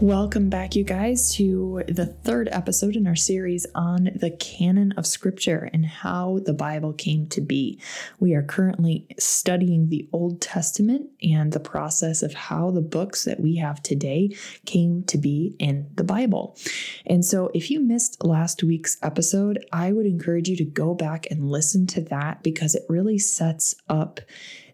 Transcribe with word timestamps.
Welcome 0.00 0.48
back, 0.48 0.76
you 0.76 0.82
guys, 0.82 1.34
to 1.34 1.82
the 1.86 2.06
third 2.06 2.48
episode 2.52 2.96
in 2.96 3.06
our 3.06 3.14
series 3.14 3.66
on 3.74 4.08
the 4.14 4.30
canon 4.30 4.92
of 4.92 5.06
Scripture 5.06 5.68
and 5.74 5.84
how 5.84 6.38
the 6.46 6.54
Bible 6.54 6.94
came 6.94 7.26
to 7.26 7.42
be. 7.42 7.78
We 8.18 8.32
are 8.32 8.42
currently 8.42 9.06
studying 9.18 9.90
the 9.90 10.08
Old 10.10 10.40
Testament 10.40 11.10
and 11.22 11.52
the 11.52 11.60
process 11.60 12.22
of 12.22 12.32
how 12.32 12.70
the 12.70 12.80
books 12.80 13.24
that 13.26 13.40
we 13.40 13.56
have 13.56 13.82
today 13.82 14.34
came 14.64 15.02
to 15.02 15.18
be 15.18 15.54
in 15.58 15.90
the 15.96 16.04
Bible. 16.04 16.56
And 17.04 17.22
so, 17.22 17.50
if 17.52 17.70
you 17.70 17.78
missed 17.78 18.24
last 18.24 18.62
week's 18.62 18.96
episode, 19.02 19.66
I 19.70 19.92
would 19.92 20.06
encourage 20.06 20.48
you 20.48 20.56
to 20.56 20.64
go 20.64 20.94
back 20.94 21.26
and 21.30 21.50
listen 21.50 21.86
to 21.88 22.00
that 22.04 22.42
because 22.42 22.74
it 22.74 22.84
really 22.88 23.18
sets 23.18 23.74
up 23.90 24.20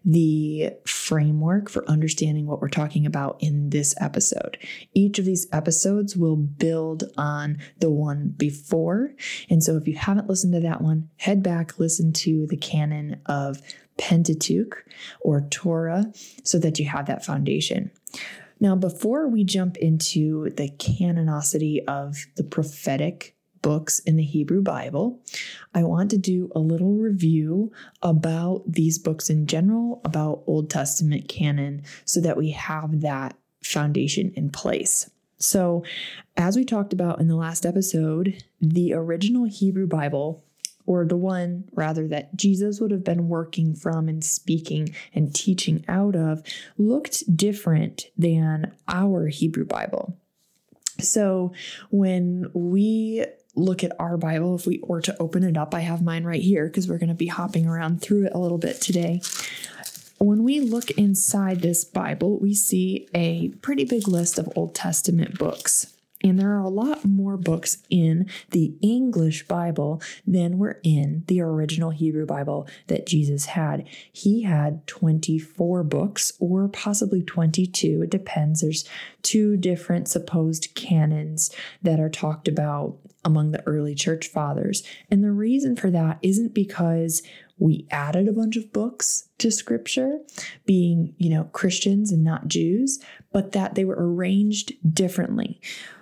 the 0.07 0.71
framework 0.85 1.69
for 1.69 1.87
understanding 1.89 2.47
what 2.47 2.61
we're 2.61 2.69
talking 2.69 3.05
about 3.05 3.35
in 3.41 3.71
this 3.71 3.93
episode. 3.99 4.57
Each 4.93 5.19
of 5.19 5.25
these 5.25 5.47
episodes 5.51 6.15
will 6.15 6.37
build 6.37 7.03
on 7.17 7.57
the 7.79 7.91
one 7.91 8.33
before. 8.37 9.11
And 9.49 9.61
so 9.61 9.75
if 9.75 9.85
you 9.85 9.97
haven't 9.97 10.29
listened 10.29 10.53
to 10.53 10.61
that 10.61 10.81
one, 10.81 11.09
head 11.17 11.43
back, 11.43 11.77
listen 11.77 12.13
to 12.13 12.47
the 12.47 12.55
canon 12.55 13.19
of 13.25 13.61
Pentateuch 13.97 14.85
or 15.19 15.41
Torah 15.49 16.05
so 16.43 16.57
that 16.57 16.79
you 16.79 16.85
have 16.85 17.07
that 17.07 17.25
foundation. 17.25 17.91
Now, 18.61 18.75
before 18.75 19.27
we 19.27 19.43
jump 19.43 19.75
into 19.77 20.49
the 20.51 20.69
canonicity 20.69 21.83
of 21.85 22.15
the 22.37 22.43
prophetic 22.43 23.35
books 23.67 23.99
in 23.99 24.15
the 24.15 24.23
Hebrew 24.23 24.61
Bible, 24.61 25.21
I 25.73 25.83
want 25.83 26.09
to 26.11 26.17
do 26.17 26.49
a 26.55 26.59
little 26.59 26.93
review 26.93 27.73
about 28.01 28.63
these 28.65 28.97
books 28.97 29.29
in 29.29 29.45
general, 29.45 29.99
about 30.05 30.43
Old 30.47 30.69
Testament 30.69 31.27
canon, 31.27 31.81
so 32.05 32.21
that 32.21 32.37
we 32.37 32.51
have 32.51 33.01
that 33.01 33.35
foundation 33.61 34.31
in 34.37 34.51
place. 34.51 35.09
So, 35.37 35.83
as 36.37 36.55
we 36.55 36.63
talked 36.63 36.93
about 36.93 37.19
in 37.19 37.27
the 37.27 37.35
last 37.35 37.65
episode, 37.65 38.41
the 38.61 38.93
original 38.93 39.43
Hebrew 39.43 39.85
Bible, 39.85 40.45
or 40.85 41.05
the 41.05 41.17
one 41.17 41.65
rather 41.73 42.07
that 42.07 42.37
Jesus 42.37 42.79
would 42.79 42.91
have 42.91 43.03
been 43.03 43.27
working 43.27 43.75
from 43.75 44.07
and 44.07 44.23
speaking 44.23 44.95
and 45.13 45.35
teaching 45.35 45.83
out 45.89 46.15
of, 46.15 46.41
looked 46.77 47.35
different 47.35 48.05
than 48.17 48.71
our 48.87 49.27
Hebrew 49.27 49.65
Bible. 49.65 50.17
So, 51.01 51.51
when 51.89 52.49
we 52.53 53.25
look 53.57 53.83
at 53.83 53.91
our 53.99 54.17
Bible, 54.17 54.55
if 54.55 54.65
we 54.65 54.79
were 54.83 55.01
to 55.01 55.15
open 55.19 55.43
it 55.43 55.57
up, 55.57 55.73
I 55.73 55.81
have 55.81 56.01
mine 56.01 56.23
right 56.23 56.41
here 56.41 56.67
because 56.67 56.87
we're 56.87 56.97
going 56.97 57.09
to 57.09 57.15
be 57.15 57.27
hopping 57.27 57.67
around 57.67 58.01
through 58.01 58.25
it 58.25 58.33
a 58.33 58.39
little 58.39 58.57
bit 58.57 58.79
today. 58.81 59.21
When 60.19 60.43
we 60.43 60.61
look 60.61 60.91
inside 60.91 61.61
this 61.61 61.83
Bible, 61.85 62.39
we 62.39 62.53
see 62.53 63.07
a 63.13 63.49
pretty 63.61 63.85
big 63.85 64.07
list 64.07 64.39
of 64.39 64.49
Old 64.55 64.73
Testament 64.73 65.37
books. 65.37 65.96
And 66.23 66.39
there 66.39 66.51
are 66.51 66.63
a 66.63 66.69
lot 66.69 67.05
more 67.05 67.37
books 67.37 67.77
in 67.89 68.29
the 68.49 68.73
English 68.81 69.47
Bible 69.47 70.01
than 70.25 70.57
were 70.57 70.79
in 70.83 71.23
the 71.27 71.41
original 71.41 71.91
Hebrew 71.91 72.25
Bible 72.25 72.67
that 72.87 73.05
Jesus 73.05 73.45
had. 73.45 73.87
He 74.11 74.43
had 74.43 74.85
24 74.87 75.83
books, 75.83 76.31
or 76.39 76.67
possibly 76.67 77.21
22. 77.21 78.03
It 78.03 78.09
depends. 78.09 78.61
There's 78.61 78.87
two 79.21 79.57
different 79.57 80.07
supposed 80.07 80.73
canons 80.73 81.53
that 81.81 81.99
are 81.99 82.09
talked 82.09 82.47
about 82.47 82.97
among 83.23 83.51
the 83.51 83.65
early 83.67 83.93
church 83.93 84.27
fathers. 84.27 84.83
And 85.11 85.23
the 85.23 85.31
reason 85.31 85.75
for 85.75 85.91
that 85.91 86.17
isn't 86.21 86.53
because 86.53 87.21
we 87.59 87.87
added 87.91 88.27
a 88.27 88.33
bunch 88.33 88.55
of 88.55 88.71
books 88.71 89.29
to 89.39 89.51
scripture, 89.51 90.19
being, 90.65 91.13
you 91.17 91.29
know, 91.29 91.45
Christians 91.45 92.11
and 92.11 92.23
not 92.23 92.47
Jews, 92.47 92.99
but 93.31 93.51
that 93.51 93.75
they 93.75 93.83
were 93.83 93.97
arranged 93.97 94.73
differently. 94.93 95.59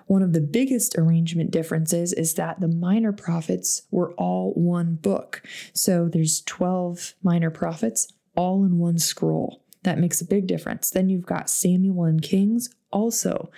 One 0.08 0.22
of 0.22 0.34
the 0.34 0.42
biggest 0.42 0.96
arrangement 0.98 1.52
differences 1.52 2.14
is 2.14 2.36
that 2.36 2.60
the 2.62 2.68
minor 2.68 3.12
prophets 3.12 3.84
were 3.92 4.14
all 4.14 4.54
one 4.54 4.96
book. 4.96 5.42
So 5.74 6.08
there's 6.08 6.42
12 6.42 7.16
minor 7.24 7.50
prophets 7.50 8.12
all 8.36 8.64
in 8.64 8.78
one 8.78 8.98
scroll. 8.98 9.64
That 9.84 10.00
makes 10.00 10.22
a 10.22 10.26
big 10.26 10.48
difference. 10.48 10.90
Then 10.90 11.10
you've 11.10 11.26
got 11.26 11.50
Samuel 11.50 12.06
and 12.06 12.22
Kings 12.22 12.70
also 12.92 13.52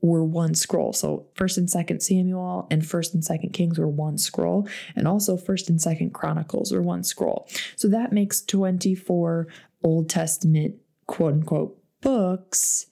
were 0.00 0.24
one 0.24 0.54
scroll. 0.54 0.92
So 0.92 1.26
first 1.34 1.58
and 1.58 1.68
second 1.68 2.00
Samuel 2.00 2.66
and 2.70 2.86
first 2.86 3.14
and 3.14 3.24
second 3.24 3.52
Kings 3.52 3.78
were 3.78 3.88
one 3.88 4.18
scroll, 4.18 4.68
and 4.94 5.08
also 5.08 5.36
first 5.36 5.68
and 5.68 5.80
second 5.80 6.14
Chronicles 6.14 6.72
were 6.72 6.82
one 6.82 7.02
scroll. 7.02 7.48
So 7.76 7.88
that 7.88 8.12
makes 8.12 8.40
24 8.42 9.48
Old 9.82 10.08
Testament 10.08 10.76
quote 11.06 11.34
unquote 11.34 11.78
books, 12.00 12.86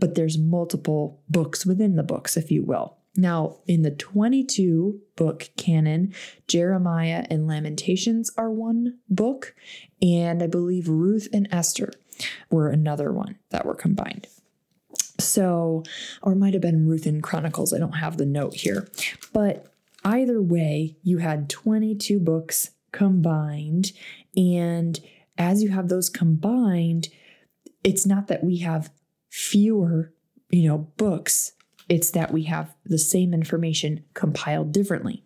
but 0.00 0.14
there's 0.14 0.38
multiple 0.38 1.22
books 1.28 1.64
within 1.64 1.96
the 1.96 2.02
books, 2.02 2.36
if 2.36 2.50
you 2.50 2.64
will. 2.64 2.96
Now, 3.16 3.58
in 3.66 3.82
the 3.82 3.90
22 3.90 5.00
book 5.16 5.50
canon, 5.56 6.14
Jeremiah 6.48 7.26
and 7.28 7.46
Lamentations 7.46 8.30
are 8.36 8.50
one 8.50 8.98
book, 9.08 9.54
and 10.00 10.42
I 10.42 10.46
believe 10.46 10.88
Ruth 10.88 11.28
and 11.32 11.48
Esther 11.50 11.92
were 12.50 12.68
another 12.68 13.12
one 13.12 13.38
that 13.50 13.66
were 13.66 13.74
combined. 13.74 14.26
So, 15.18 15.82
or 16.22 16.34
might 16.34 16.54
have 16.54 16.62
been 16.62 16.88
Ruth 16.88 17.06
and 17.06 17.22
Chronicles. 17.22 17.74
I 17.74 17.78
don't 17.78 17.92
have 17.92 18.16
the 18.16 18.26
note 18.26 18.54
here. 18.54 18.88
But 19.32 19.66
either 20.04 20.40
way, 20.40 20.96
you 21.02 21.18
had 21.18 21.50
22 21.50 22.20
books 22.20 22.70
combined. 22.92 23.92
And 24.36 24.98
as 25.36 25.62
you 25.62 25.70
have 25.70 25.88
those 25.88 26.08
combined, 26.08 27.08
it's 27.84 28.06
not 28.06 28.28
that 28.28 28.44
we 28.44 28.58
have 28.58 28.90
fewer, 29.30 30.12
you 30.50 30.68
know, 30.68 30.78
books, 30.96 31.52
it's 31.88 32.10
that 32.10 32.32
we 32.32 32.44
have 32.44 32.74
the 32.84 32.98
same 32.98 33.32
information 33.32 34.04
compiled 34.14 34.72
differently. 34.72 35.24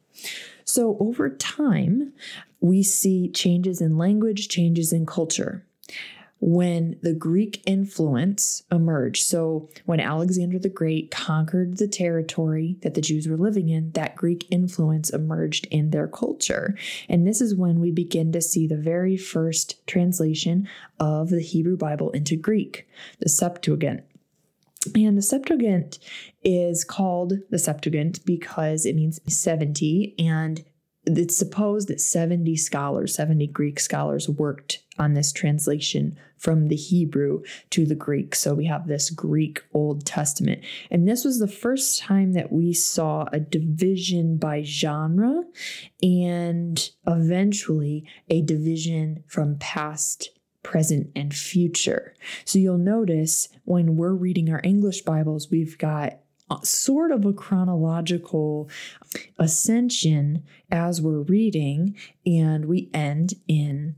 So 0.64 0.96
over 1.00 1.28
time, 1.28 2.12
we 2.60 2.82
see 2.82 3.28
changes 3.28 3.80
in 3.80 3.98
language, 3.98 4.48
changes 4.48 4.92
in 4.92 5.04
culture 5.04 5.66
when 6.46 6.94
the 7.00 7.14
Greek 7.14 7.62
influence 7.64 8.64
emerged. 8.70 9.24
So, 9.24 9.70
when 9.86 9.98
Alexander 9.98 10.58
the 10.58 10.68
Great 10.68 11.10
conquered 11.10 11.78
the 11.78 11.88
territory 11.88 12.76
that 12.82 12.92
the 12.92 13.00
Jews 13.00 13.26
were 13.26 13.38
living 13.38 13.70
in, 13.70 13.92
that 13.92 14.14
Greek 14.14 14.46
influence 14.50 15.08
emerged 15.08 15.66
in 15.70 15.88
their 15.88 16.06
culture. 16.06 16.76
And 17.08 17.26
this 17.26 17.40
is 17.40 17.54
when 17.54 17.80
we 17.80 17.90
begin 17.90 18.30
to 18.32 18.42
see 18.42 18.66
the 18.66 18.76
very 18.76 19.16
first 19.16 19.86
translation 19.86 20.68
of 21.00 21.30
the 21.30 21.40
Hebrew 21.40 21.78
Bible 21.78 22.10
into 22.10 22.36
Greek, 22.36 22.86
the 23.20 23.30
Septuagint. 23.30 24.04
And 24.94 25.16
the 25.16 25.22
Septuagint 25.22 25.98
is 26.42 26.84
called 26.84 27.38
the 27.48 27.58
Septuagint 27.58 28.22
because 28.26 28.84
it 28.84 28.94
means 28.94 29.18
70 29.26 30.14
and 30.18 30.62
it's 31.06 31.36
supposed 31.36 31.88
that 31.88 32.00
70 32.00 32.56
scholars, 32.56 33.14
70 33.14 33.46
Greek 33.48 33.78
scholars 33.80 34.28
worked 34.28 34.83
on 34.98 35.14
this 35.14 35.32
translation 35.32 36.18
from 36.36 36.68
the 36.68 36.76
Hebrew 36.76 37.42
to 37.70 37.86
the 37.86 37.94
Greek. 37.94 38.34
So 38.34 38.54
we 38.54 38.66
have 38.66 38.86
this 38.86 39.10
Greek 39.10 39.62
Old 39.72 40.04
Testament. 40.04 40.62
And 40.90 41.08
this 41.08 41.24
was 41.24 41.38
the 41.38 41.48
first 41.48 41.98
time 41.98 42.32
that 42.32 42.52
we 42.52 42.72
saw 42.72 43.26
a 43.32 43.40
division 43.40 44.36
by 44.36 44.62
genre 44.62 45.44
and 46.02 46.90
eventually 47.06 48.06
a 48.28 48.42
division 48.42 49.24
from 49.26 49.56
past 49.58 50.30
present, 50.64 51.10
and 51.14 51.32
future. 51.32 52.14
So 52.44 52.58
you'll 52.58 52.78
notice 52.78 53.48
when 53.64 53.96
we're 53.96 54.14
reading 54.14 54.50
our 54.50 54.60
English 54.64 55.02
Bibles, 55.02 55.50
we've 55.50 55.78
got 55.78 56.18
sort 56.62 57.12
of 57.12 57.24
a 57.24 57.32
chronological 57.32 58.68
ascension 59.38 60.42
as 60.70 61.00
we're 61.00 61.22
reading, 61.22 61.96
and 62.26 62.64
we 62.64 62.90
end 62.92 63.34
in 63.46 63.96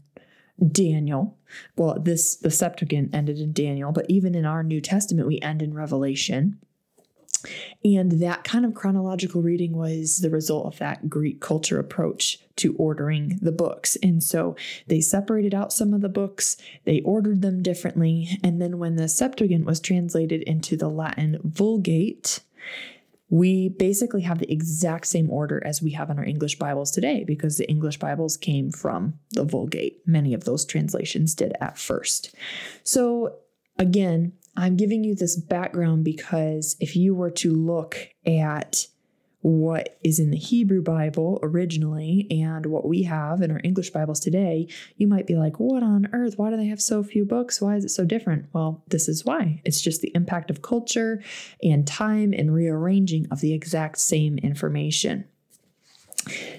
Daniel. 0.72 1.36
Well, 1.76 1.98
this 2.00 2.36
the 2.36 2.50
Septuagint 2.50 3.14
ended 3.14 3.38
in 3.38 3.52
Daniel, 3.52 3.92
but 3.92 4.06
even 4.08 4.34
in 4.34 4.44
our 4.44 4.62
New 4.62 4.80
Testament, 4.80 5.28
we 5.28 5.40
end 5.40 5.62
in 5.62 5.74
Revelation. 5.74 6.58
And 7.84 8.12
that 8.22 8.44
kind 8.44 8.64
of 8.64 8.74
chronological 8.74 9.42
reading 9.42 9.76
was 9.76 10.18
the 10.18 10.30
result 10.30 10.66
of 10.66 10.78
that 10.78 11.08
Greek 11.08 11.40
culture 11.40 11.78
approach 11.78 12.40
to 12.56 12.74
ordering 12.76 13.38
the 13.40 13.52
books. 13.52 13.96
And 14.02 14.22
so 14.22 14.56
they 14.86 15.00
separated 15.00 15.54
out 15.54 15.72
some 15.72 15.94
of 15.94 16.00
the 16.00 16.08
books, 16.08 16.56
they 16.84 17.00
ordered 17.02 17.42
them 17.42 17.62
differently. 17.62 18.38
And 18.42 18.60
then 18.60 18.78
when 18.78 18.96
the 18.96 19.08
Septuagint 19.08 19.66
was 19.66 19.80
translated 19.80 20.42
into 20.42 20.76
the 20.76 20.88
Latin 20.88 21.38
Vulgate, 21.44 22.40
we 23.28 23.70
basically 23.70 24.22
have 24.22 24.38
the 24.38 24.50
exact 24.52 25.06
same 25.06 25.30
order 25.30 25.62
as 25.64 25.82
we 25.82 25.90
have 25.92 26.10
in 26.10 26.18
our 26.18 26.24
English 26.24 26.58
Bibles 26.58 26.90
today 26.90 27.24
because 27.24 27.58
the 27.58 27.68
English 27.68 27.98
Bibles 27.98 28.36
came 28.36 28.70
from 28.70 29.18
the 29.32 29.44
Vulgate. 29.44 30.00
Many 30.06 30.32
of 30.32 30.44
those 30.44 30.64
translations 30.64 31.34
did 31.34 31.52
at 31.60 31.76
first. 31.76 32.34
So, 32.84 33.36
again, 33.78 34.32
I'm 34.56 34.76
giving 34.76 35.02
you 35.02 35.14
this 35.14 35.36
background 35.36 36.04
because 36.04 36.76
if 36.80 36.94
you 36.94 37.14
were 37.14 37.32
to 37.32 37.52
look 37.52 37.96
at 38.24 38.86
what 39.40 39.98
is 40.02 40.18
in 40.18 40.30
the 40.30 40.36
Hebrew 40.36 40.82
Bible 40.82 41.38
originally 41.42 42.26
and 42.30 42.66
what 42.66 42.88
we 42.88 43.02
have 43.04 43.42
in 43.42 43.50
our 43.50 43.60
English 43.62 43.90
Bibles 43.90 44.18
today, 44.18 44.68
you 44.96 45.06
might 45.06 45.26
be 45.26 45.36
like, 45.36 45.60
what 45.60 45.82
on 45.82 46.08
earth? 46.12 46.34
Why 46.36 46.50
do 46.50 46.56
they 46.56 46.66
have 46.66 46.80
so 46.80 47.02
few 47.02 47.24
books? 47.24 47.60
Why 47.60 47.76
is 47.76 47.84
it 47.84 47.90
so 47.90 48.04
different? 48.04 48.46
Well, 48.52 48.82
this 48.88 49.08
is 49.08 49.24
why. 49.24 49.60
It's 49.64 49.80
just 49.80 50.00
the 50.00 50.12
impact 50.14 50.50
of 50.50 50.62
culture 50.62 51.22
and 51.62 51.86
time 51.86 52.32
and 52.32 52.52
rearranging 52.52 53.26
of 53.30 53.40
the 53.40 53.52
exact 53.52 53.98
same 53.98 54.38
information. 54.38 55.26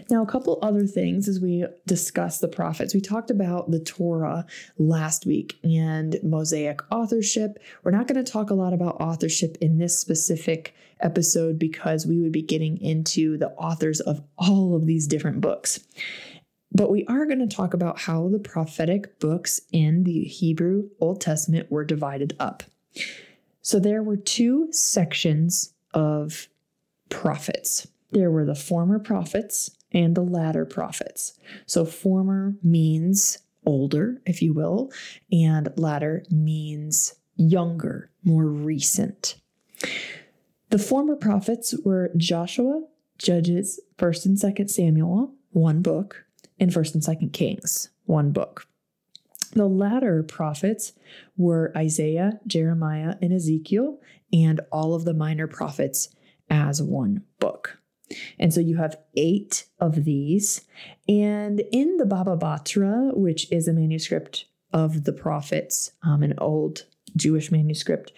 Now, 0.09 0.23
a 0.23 0.27
couple 0.27 0.59
other 0.61 0.85
things 0.85 1.27
as 1.27 1.39
we 1.39 1.65
discuss 1.85 2.39
the 2.39 2.47
prophets. 2.47 2.93
We 2.93 3.01
talked 3.01 3.29
about 3.29 3.69
the 3.69 3.79
Torah 3.79 4.45
last 4.77 5.25
week 5.25 5.59
and 5.63 6.17
Mosaic 6.23 6.79
authorship. 6.91 7.59
We're 7.83 7.91
not 7.91 8.07
going 8.07 8.23
to 8.23 8.31
talk 8.31 8.49
a 8.49 8.55
lot 8.55 8.73
about 8.73 9.01
authorship 9.01 9.57
in 9.59 9.77
this 9.77 9.99
specific 9.99 10.73
episode 11.01 11.59
because 11.59 12.05
we 12.05 12.19
would 12.19 12.31
be 12.31 12.41
getting 12.41 12.77
into 12.81 13.37
the 13.37 13.49
authors 13.51 13.99
of 13.99 14.21
all 14.37 14.75
of 14.75 14.85
these 14.85 15.07
different 15.07 15.41
books. 15.41 15.79
But 16.71 16.89
we 16.89 17.05
are 17.05 17.25
going 17.25 17.47
to 17.47 17.55
talk 17.55 17.73
about 17.73 17.99
how 17.99 18.29
the 18.29 18.39
prophetic 18.39 19.19
books 19.19 19.61
in 19.71 20.03
the 20.03 20.23
Hebrew 20.23 20.89
Old 20.99 21.21
Testament 21.21 21.71
were 21.71 21.83
divided 21.83 22.35
up. 22.39 22.63
So 23.61 23.79
there 23.79 24.03
were 24.03 24.17
two 24.17 24.71
sections 24.71 25.73
of 25.93 26.47
prophets 27.09 27.87
there 28.11 28.31
were 28.31 28.45
the 28.45 28.55
former 28.55 28.99
prophets 28.99 29.71
and 29.91 30.15
the 30.15 30.21
latter 30.21 30.65
prophets. 30.65 31.39
So, 31.65 31.85
former 31.85 32.55
means 32.63 33.39
older, 33.65 34.21
if 34.25 34.41
you 34.41 34.53
will, 34.53 34.91
and 35.31 35.69
latter 35.77 36.23
means 36.29 37.15
younger, 37.35 38.09
more 38.23 38.45
recent. 38.45 39.35
The 40.69 40.79
former 40.79 41.15
prophets 41.15 41.73
were 41.85 42.11
Joshua, 42.17 42.83
Judges, 43.17 43.79
1st 43.97 44.25
and 44.25 44.37
2nd 44.37 44.69
Samuel, 44.69 45.33
one 45.51 45.81
book, 45.81 46.25
and 46.59 46.71
1st 46.71 46.95
and 46.95 47.03
2nd 47.03 47.33
Kings, 47.33 47.89
one 48.05 48.31
book. 48.31 48.67
The 49.53 49.67
latter 49.67 50.23
prophets 50.23 50.93
were 51.37 51.71
Isaiah, 51.75 52.39
Jeremiah, 52.45 53.15
and 53.21 53.31
Ezekiel, 53.33 53.99
and 54.33 54.59
all 54.71 54.93
of 54.93 55.05
the 55.05 55.13
minor 55.13 55.47
prophets 55.47 56.09
as 56.49 56.81
one 56.81 57.23
book. 57.39 57.79
And 58.39 58.53
so 58.53 58.59
you 58.59 58.77
have 58.77 58.97
eight 59.15 59.65
of 59.79 60.05
these. 60.05 60.61
And 61.07 61.61
in 61.71 61.97
the 61.97 62.05
Baba 62.05 62.37
Batra, 62.37 63.15
which 63.15 63.51
is 63.51 63.67
a 63.67 63.73
manuscript 63.73 64.45
of 64.73 65.03
the 65.03 65.13
prophets, 65.13 65.91
um, 66.03 66.23
an 66.23 66.33
old 66.37 66.85
Jewish 67.15 67.51
manuscript, 67.51 68.13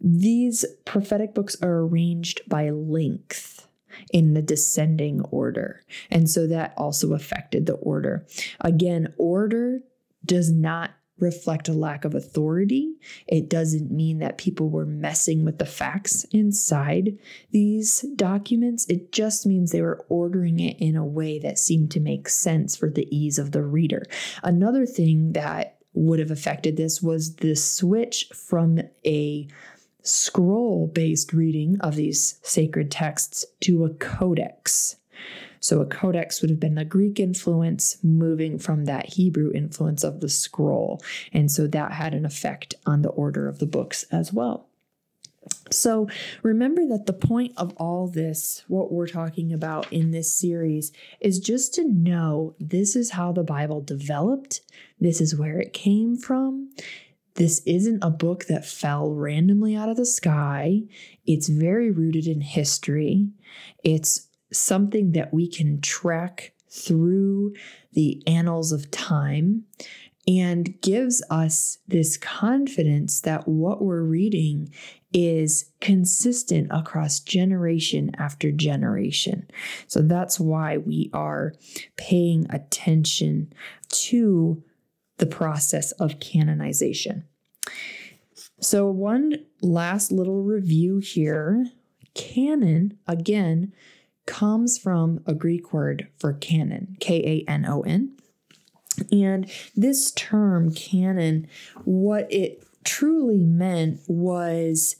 these 0.00 0.64
prophetic 0.84 1.34
books 1.34 1.56
are 1.62 1.80
arranged 1.80 2.42
by 2.48 2.70
length 2.70 3.66
in 4.12 4.34
the 4.34 4.42
descending 4.42 5.20
order. 5.30 5.82
And 6.10 6.28
so 6.28 6.46
that 6.46 6.74
also 6.76 7.14
affected 7.14 7.66
the 7.66 7.74
order. 7.74 8.26
Again, 8.60 9.14
order 9.18 9.80
does 10.24 10.50
not 10.50 10.90
reflect 11.18 11.68
a 11.68 11.72
lack 11.72 12.04
of 12.04 12.14
authority. 12.14 12.94
It 13.26 13.48
doesn't 13.48 13.90
mean 13.90 14.18
that 14.18 14.38
people 14.38 14.68
were 14.68 14.86
messing 14.86 15.44
with 15.44 15.58
the 15.58 15.66
facts 15.66 16.24
inside 16.32 17.18
these 17.50 18.04
documents. 18.16 18.86
It 18.88 19.12
just 19.12 19.46
means 19.46 19.70
they 19.70 19.82
were 19.82 20.04
ordering 20.08 20.58
it 20.58 20.76
in 20.80 20.96
a 20.96 21.04
way 21.04 21.38
that 21.38 21.58
seemed 21.58 21.90
to 21.92 22.00
make 22.00 22.28
sense 22.28 22.76
for 22.76 22.90
the 22.90 23.08
ease 23.16 23.38
of 23.38 23.52
the 23.52 23.62
reader. 23.62 24.02
Another 24.42 24.86
thing 24.86 25.32
that 25.32 25.78
would 25.92 26.18
have 26.18 26.32
affected 26.32 26.76
this 26.76 27.00
was 27.00 27.36
the 27.36 27.54
switch 27.54 28.28
from 28.34 28.80
a 29.06 29.46
scroll 30.02 30.88
based 30.88 31.32
reading 31.32 31.78
of 31.80 31.94
these 31.96 32.38
sacred 32.42 32.90
texts 32.90 33.44
to 33.60 33.84
a 33.84 33.90
codex. 33.94 34.96
So 35.64 35.80
a 35.80 35.86
codex 35.86 36.42
would 36.42 36.50
have 36.50 36.60
been 36.60 36.74
the 36.74 36.84
Greek 36.84 37.18
influence 37.18 37.96
moving 38.02 38.58
from 38.58 38.84
that 38.84 39.14
Hebrew 39.14 39.50
influence 39.50 40.04
of 40.04 40.20
the 40.20 40.28
scroll. 40.28 41.02
And 41.32 41.50
so 41.50 41.66
that 41.68 41.92
had 41.92 42.12
an 42.12 42.26
effect 42.26 42.74
on 42.84 43.00
the 43.00 43.08
order 43.08 43.48
of 43.48 43.60
the 43.60 43.66
books 43.66 44.04
as 44.12 44.30
well. 44.30 44.68
So 45.70 46.06
remember 46.42 46.86
that 46.88 47.06
the 47.06 47.14
point 47.14 47.54
of 47.56 47.72
all 47.78 48.08
this, 48.08 48.62
what 48.68 48.92
we're 48.92 49.06
talking 49.06 49.54
about 49.54 49.90
in 49.90 50.10
this 50.10 50.38
series, 50.38 50.92
is 51.18 51.40
just 51.40 51.72
to 51.76 51.88
know 51.88 52.54
this 52.60 52.94
is 52.94 53.12
how 53.12 53.32
the 53.32 53.42
Bible 53.42 53.80
developed, 53.80 54.60
this 55.00 55.18
is 55.18 55.34
where 55.34 55.58
it 55.58 55.72
came 55.72 56.18
from. 56.18 56.74
This 57.36 57.62
isn't 57.64 58.04
a 58.04 58.10
book 58.10 58.44
that 58.48 58.66
fell 58.66 59.10
randomly 59.10 59.74
out 59.74 59.88
of 59.88 59.96
the 59.96 60.04
sky. 60.04 60.82
It's 61.26 61.48
very 61.48 61.90
rooted 61.90 62.26
in 62.26 62.42
history. 62.42 63.30
It's 63.82 64.28
something 64.56 65.12
that 65.12 65.32
we 65.32 65.48
can 65.48 65.80
track 65.80 66.52
through 66.70 67.54
the 67.92 68.22
annals 68.26 68.72
of 68.72 68.90
time 68.90 69.64
and 70.26 70.80
gives 70.80 71.22
us 71.30 71.78
this 71.86 72.16
confidence 72.16 73.20
that 73.20 73.46
what 73.46 73.82
we're 73.82 74.02
reading 74.02 74.72
is 75.12 75.70
consistent 75.80 76.66
across 76.70 77.20
generation 77.20 78.10
after 78.18 78.50
generation. 78.50 79.48
So 79.86 80.00
that's 80.00 80.40
why 80.40 80.78
we 80.78 81.10
are 81.12 81.54
paying 81.96 82.46
attention 82.50 83.52
to 83.90 84.62
the 85.18 85.26
process 85.26 85.92
of 85.92 86.18
canonization. 86.18 87.24
So, 88.60 88.86
one 88.86 89.44
last 89.62 90.10
little 90.10 90.42
review 90.42 90.98
here 90.98 91.66
canon, 92.14 92.98
again, 93.06 93.72
comes 94.26 94.78
from 94.78 95.20
a 95.26 95.34
Greek 95.34 95.72
word 95.72 96.08
for 96.18 96.32
canon, 96.32 96.96
K 97.00 97.44
A 97.46 97.50
N 97.50 97.64
O 97.66 97.82
N. 97.82 98.16
And 99.10 99.50
this 99.74 100.12
term, 100.12 100.72
canon, 100.72 101.48
what 101.84 102.32
it 102.32 102.64
truly 102.84 103.44
meant 103.44 104.00
was 104.06 104.96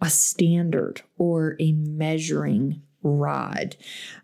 a 0.00 0.10
standard 0.10 1.02
or 1.16 1.56
a 1.58 1.72
measuring 1.72 2.82
rod. 3.02 3.76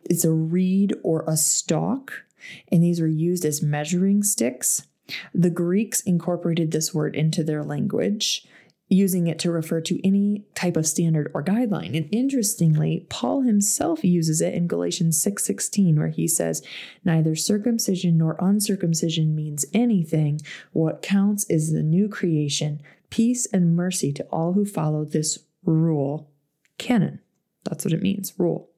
It's 0.04 0.24
a 0.24 0.32
reed 0.32 0.94
or 1.02 1.24
a 1.26 1.36
stalk, 1.36 2.24
and 2.70 2.82
these 2.82 3.00
are 3.00 3.08
used 3.08 3.44
as 3.44 3.62
measuring 3.62 4.22
sticks. 4.22 4.86
The 5.32 5.50
Greeks 5.50 6.00
incorporated 6.00 6.72
this 6.72 6.92
word 6.92 7.14
into 7.14 7.44
their 7.44 7.62
language 7.62 8.46
using 8.88 9.26
it 9.26 9.38
to 9.40 9.50
refer 9.50 9.80
to 9.80 10.06
any 10.06 10.44
type 10.54 10.76
of 10.76 10.86
standard 10.86 11.30
or 11.34 11.42
guideline. 11.42 11.96
And 11.96 12.08
interestingly, 12.12 13.06
Paul 13.08 13.42
himself 13.42 14.04
uses 14.04 14.40
it 14.40 14.54
in 14.54 14.68
Galatians 14.68 15.20
6:16 15.20 15.98
where 15.98 16.08
he 16.08 16.28
says, 16.28 16.62
"Neither 17.04 17.34
circumcision 17.34 18.16
nor 18.16 18.36
uncircumcision 18.40 19.34
means 19.34 19.66
anything. 19.74 20.40
What 20.72 21.02
counts 21.02 21.44
is 21.50 21.72
the 21.72 21.82
new 21.82 22.08
creation, 22.08 22.80
peace 23.10 23.46
and 23.46 23.74
mercy 23.74 24.12
to 24.12 24.24
all 24.24 24.52
who 24.52 24.64
follow 24.64 25.04
this 25.04 25.40
rule." 25.64 26.30
Canon. 26.78 27.18
That's 27.64 27.84
what 27.84 27.94
it 27.94 28.02
means, 28.02 28.34
rule. 28.38 28.70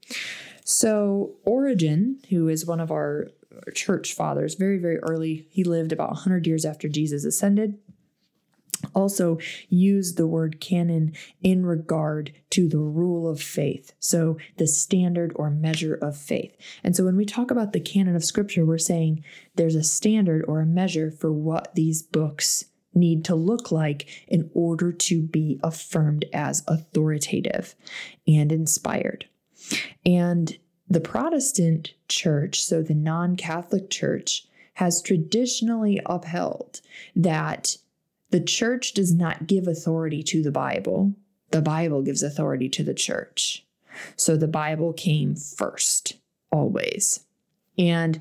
So, 0.64 1.36
Origen, 1.44 2.20
who 2.30 2.48
is 2.48 2.64
one 2.64 2.80
of 2.80 2.90
our 2.90 3.28
church 3.74 4.14
fathers, 4.14 4.54
very, 4.54 4.78
very 4.78 4.98
early, 4.98 5.46
he 5.50 5.64
lived 5.64 5.92
about 5.92 6.10
100 6.10 6.46
years 6.46 6.64
after 6.64 6.88
Jesus 6.88 7.24
ascended 7.24 7.78
also 8.94 9.38
use 9.68 10.14
the 10.14 10.26
word 10.26 10.60
canon 10.60 11.12
in 11.42 11.64
regard 11.64 12.32
to 12.50 12.68
the 12.68 12.78
rule 12.78 13.28
of 13.28 13.40
faith. 13.40 13.92
So, 13.98 14.38
the 14.56 14.66
standard 14.66 15.32
or 15.36 15.50
measure 15.50 15.94
of 15.94 16.16
faith. 16.16 16.56
And 16.82 16.94
so, 16.94 17.04
when 17.04 17.16
we 17.16 17.24
talk 17.24 17.50
about 17.50 17.72
the 17.72 17.80
canon 17.80 18.16
of 18.16 18.24
scripture, 18.24 18.64
we're 18.64 18.78
saying 18.78 19.24
there's 19.56 19.74
a 19.74 19.82
standard 19.82 20.44
or 20.48 20.60
a 20.60 20.66
measure 20.66 21.10
for 21.10 21.32
what 21.32 21.74
these 21.74 22.02
books 22.02 22.64
need 22.94 23.24
to 23.26 23.34
look 23.34 23.70
like 23.70 24.24
in 24.28 24.50
order 24.54 24.92
to 24.92 25.22
be 25.22 25.60
affirmed 25.62 26.24
as 26.32 26.64
authoritative 26.66 27.74
and 28.26 28.50
inspired. 28.50 29.26
And 30.04 30.56
the 30.88 31.00
Protestant 31.00 31.92
church, 32.08 32.62
so 32.62 32.82
the 32.82 32.94
non 32.94 33.36
Catholic 33.36 33.90
church, 33.90 34.46
has 34.74 35.02
traditionally 35.02 36.00
upheld 36.06 36.80
that 37.14 37.76
the 38.30 38.40
church 38.40 38.92
does 38.92 39.12
not 39.14 39.46
give 39.46 39.66
authority 39.66 40.22
to 40.24 40.42
the 40.42 40.52
Bible, 40.52 41.14
the 41.50 41.62
Bible 41.62 42.02
gives 42.02 42.22
authority 42.22 42.68
to 42.68 42.82
the 42.82 42.94
church. 42.94 43.64
So 44.16 44.36
the 44.36 44.48
Bible 44.48 44.92
came 44.92 45.34
first, 45.34 46.14
always. 46.52 47.24
And 47.78 48.20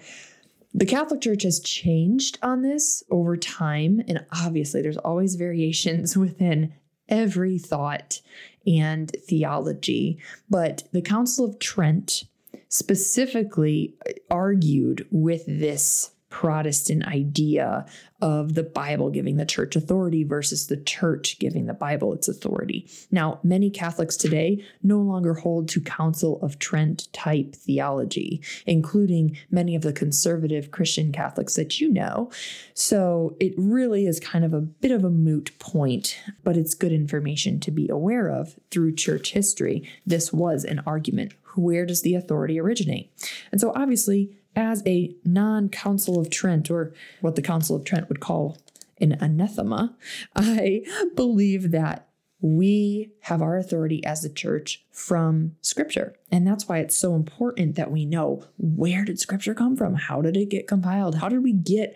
the 0.73 0.85
Catholic 0.85 1.21
Church 1.21 1.43
has 1.43 1.59
changed 1.59 2.37
on 2.41 2.61
this 2.61 3.03
over 3.09 3.35
time. 3.35 4.01
And 4.07 4.25
obviously, 4.31 4.81
there's 4.81 4.97
always 4.97 5.35
variations 5.35 6.15
within 6.17 6.73
every 7.09 7.57
thought 7.57 8.21
and 8.65 9.11
theology. 9.27 10.19
But 10.49 10.83
the 10.91 11.01
Council 11.01 11.45
of 11.45 11.59
Trent 11.59 12.23
specifically 12.69 13.95
argued 14.29 15.07
with 15.11 15.45
this 15.47 16.11
Protestant 16.29 17.05
idea 17.07 17.85
of 18.21 18.55
the 18.55 18.63
Bible 18.63 19.09
giving 19.09 19.37
the 19.37 19.45
church 19.45 19.75
authority 19.75 20.23
versus 20.23 20.67
the 20.67 20.77
church 20.77 21.39
giving 21.39 21.67
the 21.67 21.73
Bible 21.73 22.13
its 22.13 22.27
authority. 22.27 22.89
Now, 23.11 23.39
many 23.43 23.69
Catholics 23.69 24.17
today 24.17 24.63
no 24.83 24.99
longer 24.99 25.35
hold 25.35 25.69
to 25.69 25.81
Council 25.81 26.39
of 26.41 26.59
Trent 26.59 27.11
type 27.13 27.55
theology, 27.55 28.41
including 28.65 29.37
many 29.51 29.75
of 29.75 29.83
the 29.83 29.93
conservative 29.93 30.71
Christian 30.71 31.11
Catholics 31.11 31.55
that 31.55 31.79
you 31.79 31.89
know. 31.89 32.31
So 32.73 33.35
it 33.39 33.53
really 33.55 34.05
is 34.05 34.19
kind 34.19 34.43
of 34.43 34.53
a 34.53 34.61
bit 34.61 34.91
of 34.91 35.03
a 35.03 35.09
moot 35.09 35.57
point, 35.59 36.19
but 36.43 36.57
it's 36.57 36.73
good 36.73 36.91
information 36.91 37.59
to 37.61 37.71
be 37.71 37.87
aware 37.87 38.29
of 38.29 38.59
through 38.71 38.95
church 38.95 39.31
history. 39.31 39.87
This 40.05 40.33
was 40.33 40.65
an 40.65 40.81
argument. 40.85 41.33
Where 41.55 41.85
does 41.85 42.01
the 42.01 42.15
authority 42.15 42.59
originate? 42.59 43.11
And 43.51 43.61
so 43.61 43.71
obviously, 43.75 44.37
as 44.57 44.81
a 44.85 45.15
non 45.23 45.69
Council 45.69 46.19
of 46.19 46.29
Trent, 46.29 46.69
or 46.69 46.93
what 47.21 47.35
the 47.35 47.41
Council 47.41 47.75
of 47.75 47.85
Trent 47.85 48.09
would 48.09 48.19
call 48.19 48.57
an 48.99 49.13
anathema, 49.21 49.95
I 50.35 50.81
believe 51.15 51.71
that 51.71 52.09
we 52.41 53.11
have 53.21 53.41
our 53.41 53.57
authority 53.57 54.03
as 54.03 54.21
the 54.21 54.29
church 54.29 54.83
from 54.91 55.55
scripture. 55.61 56.15
And 56.31 56.45
that's 56.45 56.67
why 56.67 56.79
it's 56.79 56.97
so 56.97 57.15
important 57.15 57.75
that 57.75 57.91
we 57.91 58.05
know 58.05 58.45
where 58.57 59.05
did 59.05 59.19
scripture 59.19 59.53
come 59.53 59.75
from? 59.75 59.95
How 59.95 60.21
did 60.21 60.35
it 60.35 60.49
get 60.49 60.67
compiled? 60.67 61.15
How 61.15 61.29
did 61.29 61.43
we 61.43 61.53
get 61.53 61.95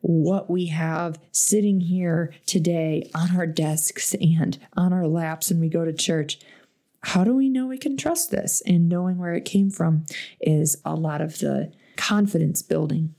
what 0.00 0.50
we 0.50 0.66
have 0.66 1.18
sitting 1.30 1.80
here 1.80 2.32
today 2.46 3.10
on 3.14 3.36
our 3.36 3.46
desks 3.46 4.14
and 4.14 4.58
on 4.76 4.92
our 4.92 5.06
laps 5.06 5.50
when 5.50 5.60
we 5.60 5.68
go 5.68 5.84
to 5.84 5.92
church? 5.92 6.38
How 7.04 7.24
do 7.24 7.34
we 7.34 7.48
know 7.48 7.66
we 7.66 7.78
can 7.78 7.96
trust 7.96 8.30
this? 8.30 8.62
And 8.64 8.88
knowing 8.88 9.18
where 9.18 9.34
it 9.34 9.44
came 9.44 9.70
from 9.70 10.04
is 10.40 10.80
a 10.84 10.94
lot 10.94 11.20
of 11.20 11.38
the 11.38 11.72
confidence 11.96 12.62
building 12.62 13.14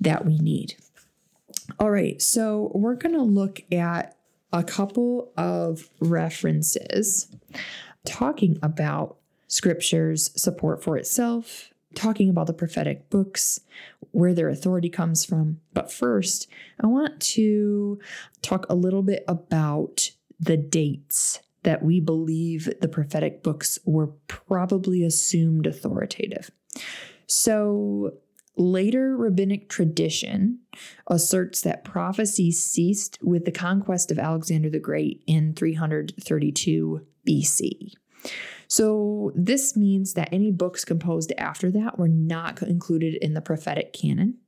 that 0.00 0.24
we 0.24 0.38
need. 0.38 0.76
All 1.78 1.90
right, 1.90 2.20
so 2.20 2.70
we're 2.74 2.94
going 2.94 3.14
to 3.14 3.22
look 3.22 3.60
at 3.72 4.16
a 4.52 4.62
couple 4.62 5.32
of 5.36 5.90
references 6.00 7.28
talking 8.06 8.58
about 8.62 9.16
scripture's 9.48 10.30
support 10.40 10.82
for 10.82 10.96
itself, 10.96 11.70
talking 11.94 12.30
about 12.30 12.46
the 12.46 12.54
prophetic 12.54 13.10
books, 13.10 13.60
where 14.12 14.34
their 14.34 14.48
authority 14.48 14.88
comes 14.88 15.24
from. 15.24 15.60
But 15.74 15.92
first, 15.92 16.48
I 16.82 16.86
want 16.86 17.20
to 17.20 17.98
talk 18.40 18.66
a 18.68 18.74
little 18.74 19.02
bit 19.02 19.24
about 19.28 20.10
the 20.40 20.56
dates 20.56 21.40
that 21.64 21.82
we 21.82 22.00
believe 22.00 22.72
the 22.80 22.88
prophetic 22.88 23.42
books 23.42 23.78
were 23.84 24.08
probably 24.26 25.04
assumed 25.04 25.66
authoritative. 25.66 26.50
So, 27.28 28.14
later 28.56 29.16
rabbinic 29.16 29.68
tradition 29.68 30.58
asserts 31.06 31.60
that 31.60 31.84
prophecy 31.84 32.50
ceased 32.50 33.18
with 33.22 33.44
the 33.44 33.52
conquest 33.52 34.10
of 34.10 34.18
Alexander 34.18 34.70
the 34.70 34.80
Great 34.80 35.22
in 35.26 35.54
332 35.54 37.06
BC. 37.26 37.92
So, 38.66 39.30
this 39.34 39.76
means 39.76 40.14
that 40.14 40.30
any 40.32 40.50
books 40.50 40.84
composed 40.84 41.32
after 41.36 41.70
that 41.70 41.98
were 41.98 42.08
not 42.08 42.62
included 42.62 43.14
in 43.16 43.34
the 43.34 43.40
prophetic 43.42 43.92
canon, 43.92 44.38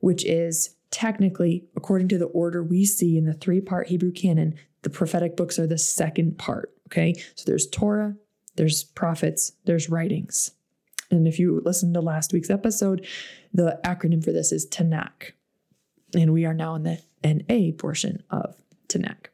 which 0.00 0.24
is 0.24 0.76
technically, 0.90 1.64
according 1.76 2.08
to 2.08 2.18
the 2.18 2.26
order 2.26 2.62
we 2.62 2.84
see 2.84 3.16
in 3.16 3.24
the 3.24 3.34
three 3.34 3.60
part 3.60 3.86
Hebrew 3.86 4.12
canon, 4.12 4.56
the 4.82 4.90
prophetic 4.90 5.36
books 5.36 5.58
are 5.60 5.66
the 5.66 5.78
second 5.78 6.38
part. 6.38 6.72
Okay. 6.88 7.14
So, 7.36 7.44
there's 7.46 7.68
Torah, 7.68 8.16
there's 8.56 8.82
prophets, 8.82 9.52
there's 9.64 9.88
writings. 9.88 10.50
And 11.10 11.26
if 11.26 11.38
you 11.38 11.60
listened 11.64 11.94
to 11.94 12.00
last 12.00 12.32
week's 12.32 12.50
episode, 12.50 13.06
the 13.52 13.78
acronym 13.84 14.24
for 14.24 14.32
this 14.32 14.52
is 14.52 14.68
Tanakh. 14.68 15.32
And 16.14 16.32
we 16.32 16.44
are 16.44 16.54
now 16.54 16.74
in 16.74 16.82
the 16.84 17.00
NA 17.24 17.72
portion 17.76 18.22
of 18.30 18.56
Tanakh. 18.88 19.26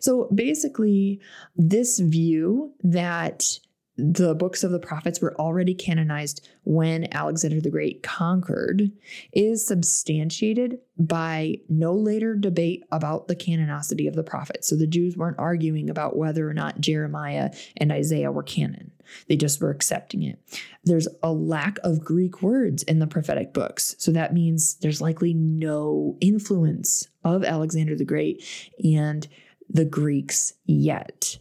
So 0.00 0.28
basically, 0.34 1.20
this 1.56 1.98
view 1.98 2.74
that 2.82 3.58
the 3.96 4.34
books 4.34 4.64
of 4.64 4.70
the 4.70 4.78
prophets 4.78 5.20
were 5.20 5.38
already 5.38 5.74
canonized 5.74 6.48
when 6.64 7.12
Alexander 7.12 7.60
the 7.60 7.70
Great 7.70 8.02
conquered 8.02 8.90
is 9.32 9.66
substantiated 9.66 10.78
by 10.98 11.56
no 11.68 11.94
later 11.94 12.34
debate 12.34 12.84
about 12.90 13.28
the 13.28 13.36
canonicity 13.36 14.08
of 14.08 14.14
the 14.14 14.22
prophets. 14.22 14.68
So 14.68 14.76
the 14.76 14.86
Jews 14.86 15.16
weren't 15.16 15.38
arguing 15.38 15.90
about 15.90 16.16
whether 16.16 16.48
or 16.48 16.54
not 16.54 16.80
Jeremiah 16.80 17.50
and 17.76 17.92
Isaiah 17.92 18.32
were 18.32 18.42
canon, 18.42 18.92
they 19.28 19.36
just 19.36 19.60
were 19.60 19.70
accepting 19.70 20.22
it. 20.22 20.38
There's 20.84 21.08
a 21.22 21.32
lack 21.32 21.78
of 21.84 22.04
Greek 22.04 22.40
words 22.40 22.82
in 22.84 22.98
the 22.98 23.06
prophetic 23.06 23.52
books. 23.52 23.94
So 23.98 24.10
that 24.12 24.32
means 24.32 24.76
there's 24.76 25.00
likely 25.00 25.34
no 25.34 26.16
influence 26.20 27.08
of 27.24 27.44
Alexander 27.44 27.94
the 27.94 28.04
Great 28.04 28.42
and 28.82 29.28
the 29.68 29.84
Greeks 29.84 30.54
yet. 30.64 31.38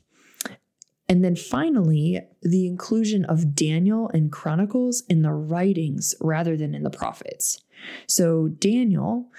And 1.12 1.26
then 1.26 1.36
finally, 1.36 2.22
the 2.42 2.66
inclusion 2.66 3.26
of 3.26 3.54
Daniel 3.54 4.10
and 4.14 4.32
Chronicles 4.32 5.04
in 5.10 5.24
the 5.24 5.34
writings 5.34 6.16
rather 6.22 6.56
than 6.56 6.74
in 6.74 6.84
the 6.84 6.90
prophets. 6.90 7.60
So 8.08 8.48
Daniel 8.48 9.30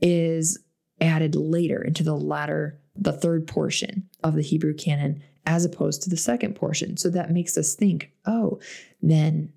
is 0.00 0.60
added 1.00 1.34
later 1.34 1.82
into 1.82 2.04
the 2.04 2.14
latter, 2.14 2.78
the 2.94 3.10
third 3.10 3.48
portion 3.48 4.08
of 4.22 4.36
the 4.36 4.42
Hebrew 4.42 4.72
canon, 4.72 5.20
as 5.44 5.64
opposed 5.64 6.04
to 6.04 6.10
the 6.10 6.16
second 6.16 6.54
portion. 6.54 6.96
So 6.96 7.10
that 7.10 7.32
makes 7.32 7.58
us 7.58 7.74
think, 7.74 8.12
oh, 8.24 8.60
then 9.02 9.52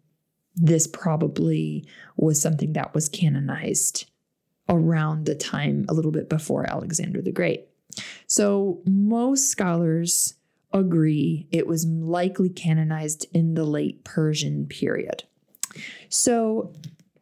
this 0.56 0.88
probably 0.88 1.88
was 2.18 2.42
something 2.42 2.74
that 2.74 2.96
was 2.96 3.10
canonized 3.10 4.10
around 4.68 5.28
the 5.28 5.36
time 5.36 5.86
a 5.88 5.94
little 5.94 6.12
bit 6.12 6.30
before 6.30 6.68
Alexander 6.68 7.22
the 7.22 7.32
Great. 7.32 7.68
So 8.26 8.82
most 8.88 9.52
scholars 9.52 10.34
agree 10.74 11.48
it 11.52 11.68
was 11.68 11.86
likely 11.86 12.50
canonized 12.50 13.26
in 13.34 13.56
the 13.56 13.66
late 13.66 14.04
Persian 14.04 14.66
period. 14.68 15.24
So, 16.10 16.74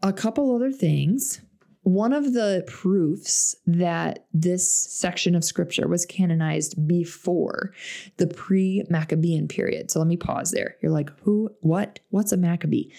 a 0.03 0.13
couple 0.13 0.55
other 0.55 0.71
things. 0.71 1.41
One 1.83 2.11
of 2.11 2.33
the 2.33 2.65
proofs 2.67 3.55
that 3.65 4.25
this 4.33 4.69
section 4.69 5.35
of 5.35 5.43
scripture 5.45 5.87
was 5.87 6.05
canonized 6.05 6.85
before 6.85 7.73
the 8.17 8.27
pre 8.27 8.83
Maccabean 8.89 9.47
period. 9.47 9.89
So 9.89 9.99
let 9.99 10.07
me 10.07 10.17
pause 10.17 10.51
there. 10.51 10.75
You're 10.81 10.91
like, 10.91 11.09
who, 11.21 11.49
what, 11.61 11.99
what's 12.09 12.33
a 12.33 12.37
Maccabee? 12.37 12.91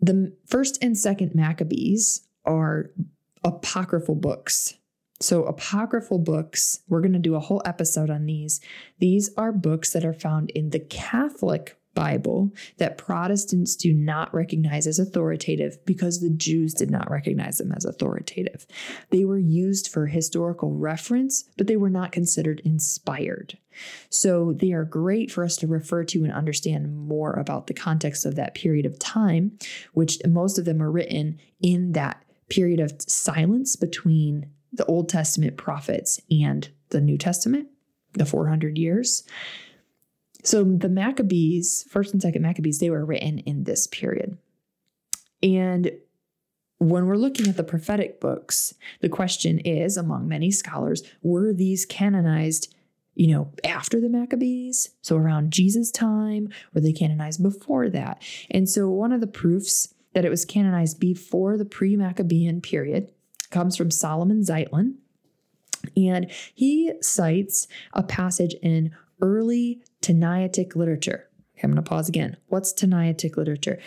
The 0.00 0.32
first 0.46 0.78
and 0.80 0.96
second 0.96 1.34
Maccabees 1.34 2.26
are 2.44 2.92
apocryphal 3.44 4.14
books 4.14 4.77
so, 5.20 5.44
apocryphal 5.44 6.20
books, 6.20 6.80
we're 6.88 7.00
going 7.00 7.12
to 7.12 7.18
do 7.18 7.34
a 7.34 7.40
whole 7.40 7.62
episode 7.64 8.08
on 8.08 8.26
these. 8.26 8.60
These 9.00 9.30
are 9.36 9.52
books 9.52 9.92
that 9.92 10.04
are 10.04 10.12
found 10.12 10.50
in 10.50 10.70
the 10.70 10.78
Catholic 10.78 11.76
Bible 11.92 12.52
that 12.76 12.96
Protestants 12.96 13.74
do 13.74 13.92
not 13.92 14.32
recognize 14.32 14.86
as 14.86 15.00
authoritative 15.00 15.84
because 15.84 16.20
the 16.20 16.30
Jews 16.30 16.72
did 16.72 16.92
not 16.92 17.10
recognize 17.10 17.58
them 17.58 17.72
as 17.72 17.84
authoritative. 17.84 18.64
They 19.10 19.24
were 19.24 19.38
used 19.38 19.88
for 19.88 20.06
historical 20.06 20.72
reference, 20.72 21.44
but 21.56 21.66
they 21.66 21.76
were 21.76 21.90
not 21.90 22.12
considered 22.12 22.62
inspired. 22.64 23.58
So 24.10 24.52
they 24.52 24.70
are 24.70 24.84
great 24.84 25.32
for 25.32 25.42
us 25.42 25.56
to 25.56 25.66
refer 25.66 26.04
to 26.04 26.22
and 26.22 26.32
understand 26.32 26.96
more 26.96 27.32
about 27.32 27.66
the 27.66 27.74
context 27.74 28.24
of 28.24 28.36
that 28.36 28.54
period 28.54 28.86
of 28.86 29.00
time, 29.00 29.58
which 29.94 30.18
most 30.24 30.58
of 30.58 30.64
them 30.64 30.80
are 30.80 30.92
written 30.92 31.40
in 31.60 31.92
that 31.92 32.22
period 32.48 32.78
of 32.78 32.94
silence 33.02 33.74
between 33.74 34.52
the 34.72 34.84
Old 34.86 35.08
Testament 35.08 35.56
prophets 35.56 36.20
and 36.30 36.68
the 36.90 37.00
New 37.00 37.18
Testament, 37.18 37.68
the 38.14 38.26
400 38.26 38.78
years. 38.78 39.24
So 40.44 40.64
the 40.64 40.88
Maccabees, 40.88 41.84
first 41.90 42.12
and 42.12 42.22
second 42.22 42.42
Maccabees, 42.42 42.78
they 42.78 42.90
were 42.90 43.04
written 43.04 43.38
in 43.38 43.64
this 43.64 43.86
period. 43.86 44.38
And 45.42 45.92
when 46.78 47.06
we're 47.06 47.16
looking 47.16 47.48
at 47.48 47.56
the 47.56 47.64
prophetic 47.64 48.20
books, 48.20 48.74
the 49.00 49.08
question 49.08 49.58
is 49.58 49.96
among 49.96 50.28
many 50.28 50.50
scholars, 50.50 51.02
were 51.22 51.52
these 51.52 51.84
canonized, 51.84 52.72
you 53.14 53.26
know, 53.28 53.52
after 53.64 54.00
the 54.00 54.08
Maccabees? 54.08 54.90
So 55.02 55.16
around 55.16 55.52
Jesus' 55.52 55.90
time? 55.90 56.48
Were 56.72 56.80
they 56.80 56.92
canonized 56.92 57.42
before 57.42 57.88
that? 57.90 58.22
And 58.50 58.68
so 58.68 58.88
one 58.88 59.12
of 59.12 59.20
the 59.20 59.26
proofs 59.26 59.92
that 60.14 60.24
it 60.24 60.30
was 60.30 60.44
canonized 60.44 61.00
before 61.00 61.56
the 61.56 61.64
pre 61.64 61.96
Maccabean 61.96 62.60
period 62.60 63.12
comes 63.50 63.76
from 63.76 63.90
Solomon 63.90 64.42
Zeitlin. 64.42 64.94
And 65.96 66.30
he 66.54 66.92
cites 67.00 67.66
a 67.92 68.02
passage 68.02 68.54
in 68.62 68.92
early 69.20 69.80
Tannaitic 70.02 70.76
literature. 70.76 71.28
Okay, 71.54 71.64
I'm 71.64 71.70
going 71.70 71.82
to 71.82 71.88
pause 71.88 72.08
again. 72.08 72.36
What's 72.46 72.72
Tannaitic 72.72 73.36
literature? 73.36 73.78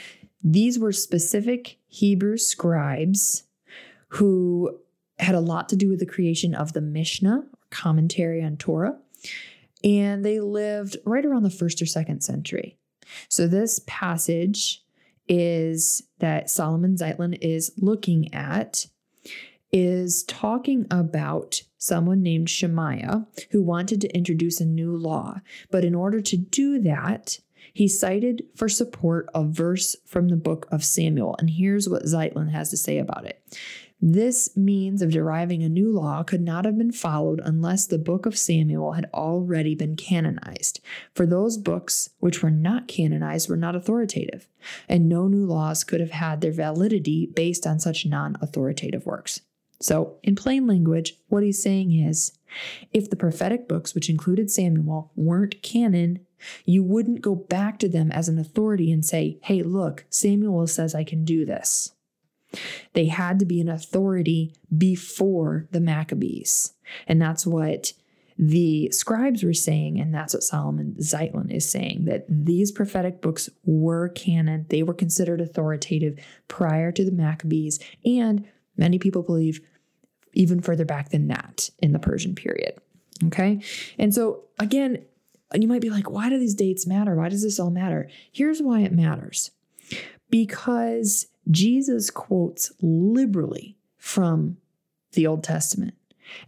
These 0.43 0.79
were 0.79 0.91
specific 0.91 1.77
Hebrew 1.87 2.37
scribes 2.37 3.43
who 4.09 4.79
had 5.19 5.35
a 5.35 5.39
lot 5.39 5.69
to 5.69 5.75
do 5.75 5.89
with 5.89 5.99
the 5.99 6.05
creation 6.05 6.55
of 6.55 6.73
the 6.73 6.81
Mishnah, 6.81 7.45
commentary 7.69 8.43
on 8.43 8.57
Torah, 8.57 8.97
and 9.83 10.25
they 10.25 10.39
lived 10.39 10.97
right 11.05 11.25
around 11.25 11.43
the 11.43 11.49
first 11.49 11.81
or 11.81 11.85
second 11.85 12.21
century. 12.21 12.77
So, 13.29 13.47
this 13.47 13.81
passage 13.87 14.83
is 15.27 16.03
that 16.19 16.49
Solomon 16.49 16.95
Zeitlin 16.95 17.37
is 17.41 17.71
looking 17.77 18.33
at 18.33 18.87
is 19.71 20.23
talking 20.23 20.85
about 20.91 21.61
someone 21.77 22.21
named 22.21 22.49
Shemaiah 22.49 23.25
who 23.51 23.61
wanted 23.61 24.01
to 24.01 24.15
introduce 24.15 24.59
a 24.59 24.65
new 24.65 24.95
law. 24.95 25.41
But 25.69 25.85
in 25.85 25.95
order 25.95 26.21
to 26.21 26.37
do 26.37 26.79
that, 26.81 27.39
he 27.73 27.87
cited 27.87 28.43
for 28.55 28.67
support 28.67 29.29
a 29.33 29.43
verse 29.43 29.95
from 30.05 30.27
the 30.27 30.35
book 30.35 30.67
of 30.71 30.83
Samuel. 30.83 31.35
And 31.39 31.49
here's 31.49 31.87
what 31.87 32.03
Zeitlin 32.03 32.51
has 32.51 32.69
to 32.71 32.77
say 32.77 32.97
about 32.97 33.25
it. 33.25 33.41
This 34.03 34.57
means 34.57 35.03
of 35.03 35.11
deriving 35.11 35.61
a 35.61 35.69
new 35.69 35.91
law 35.91 36.23
could 36.23 36.41
not 36.41 36.65
have 36.65 36.75
been 36.75 36.91
followed 36.91 37.39
unless 37.43 37.85
the 37.85 37.99
book 37.99 38.25
of 38.25 38.35
Samuel 38.35 38.93
had 38.93 39.07
already 39.13 39.75
been 39.75 39.95
canonized. 39.95 40.79
For 41.13 41.27
those 41.27 41.55
books 41.55 42.09
which 42.19 42.41
were 42.41 42.49
not 42.49 42.87
canonized 42.87 43.47
were 43.47 43.57
not 43.57 43.75
authoritative, 43.75 44.47
and 44.89 45.07
no 45.07 45.27
new 45.27 45.45
laws 45.45 45.83
could 45.83 45.99
have 45.99 46.11
had 46.11 46.41
their 46.41 46.51
validity 46.51 47.27
based 47.27 47.67
on 47.67 47.79
such 47.79 48.07
non 48.07 48.37
authoritative 48.41 49.05
works. 49.05 49.41
So, 49.81 50.17
in 50.23 50.35
plain 50.35 50.67
language, 50.67 51.15
what 51.27 51.43
he's 51.43 51.61
saying 51.61 51.91
is 51.91 52.37
if 52.91 53.09
the 53.09 53.15
prophetic 53.15 53.67
books, 53.67 53.95
which 53.95 54.09
included 54.09 54.51
Samuel, 54.51 55.11
weren't 55.15 55.61
canon, 55.61 56.19
you 56.65 56.83
wouldn't 56.83 57.21
go 57.21 57.35
back 57.35 57.79
to 57.79 57.89
them 57.89 58.11
as 58.11 58.27
an 58.27 58.39
authority 58.39 58.91
and 58.91 59.05
say, 59.05 59.39
hey, 59.43 59.63
look, 59.63 60.05
Samuel 60.09 60.67
says 60.67 60.95
I 60.95 61.03
can 61.03 61.25
do 61.25 61.45
this. 61.45 61.93
They 62.93 63.05
had 63.05 63.39
to 63.39 63.45
be 63.45 63.61
an 63.61 63.69
authority 63.69 64.55
before 64.75 65.67
the 65.71 65.79
Maccabees. 65.79 66.73
And 67.07 67.21
that's 67.21 67.47
what 67.47 67.93
the 68.37 68.89
scribes 68.91 69.43
were 69.43 69.53
saying, 69.53 69.99
and 69.99 70.13
that's 70.13 70.33
what 70.33 70.43
Solomon 70.43 70.95
Zeitlin 70.99 71.51
is 71.51 71.69
saying 71.69 72.05
that 72.05 72.25
these 72.27 72.71
prophetic 72.71 73.21
books 73.21 73.49
were 73.63 74.09
canon. 74.09 74.65
They 74.69 74.83
were 74.83 74.95
considered 74.95 75.41
authoritative 75.41 76.17
prior 76.47 76.91
to 76.91 77.05
the 77.05 77.11
Maccabees, 77.11 77.79
and 78.03 78.45
many 78.75 78.97
people 78.97 79.21
believe 79.21 79.61
even 80.33 80.61
further 80.61 80.85
back 80.85 81.09
than 81.09 81.27
that 81.27 81.69
in 81.79 81.91
the 81.91 81.99
Persian 81.99 82.35
period. 82.35 82.79
Okay. 83.25 83.61
And 83.97 84.13
so, 84.13 84.43
again, 84.59 85.03
you 85.53 85.67
might 85.67 85.81
be 85.81 85.89
like, 85.89 86.09
why 86.09 86.29
do 86.29 86.39
these 86.39 86.55
dates 86.55 86.87
matter? 86.87 87.15
Why 87.15 87.29
does 87.29 87.43
this 87.43 87.59
all 87.59 87.71
matter? 87.71 88.09
Here's 88.31 88.61
why 88.61 88.81
it 88.81 88.93
matters 88.93 89.51
because 90.29 91.27
Jesus 91.49 92.09
quotes 92.09 92.71
liberally 92.81 93.77
from 93.97 94.57
the 95.11 95.27
Old 95.27 95.43
Testament, 95.43 95.93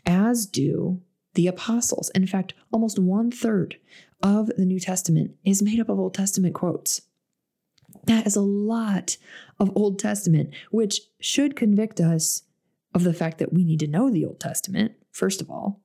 as 0.05 0.45
do 0.45 1.01
the 1.33 1.47
apostles. 1.47 2.09
In 2.15 2.25
fact, 2.25 2.53
almost 2.71 2.97
one 2.97 3.29
third 3.29 3.77
of 4.21 4.47
the 4.55 4.65
New 4.65 4.79
Testament 4.79 5.35
is 5.43 5.61
made 5.61 5.79
up 5.79 5.89
of 5.89 5.99
Old 5.99 6.13
Testament 6.13 6.53
quotes. 6.53 7.01
That 8.05 8.25
is 8.25 8.35
a 8.35 8.41
lot 8.41 9.17
of 9.59 9.71
Old 9.75 9.99
Testament, 9.99 10.53
which 10.71 11.01
should 11.19 11.55
convict 11.55 11.99
us 11.99 12.43
of 12.93 13.03
the 13.03 13.13
fact 13.13 13.37
that 13.39 13.53
we 13.53 13.63
need 13.63 13.79
to 13.79 13.87
know 13.87 14.09
the 14.09 14.25
Old 14.25 14.39
Testament, 14.39 14.93
first 15.11 15.41
of 15.41 15.49
all. 15.49 15.81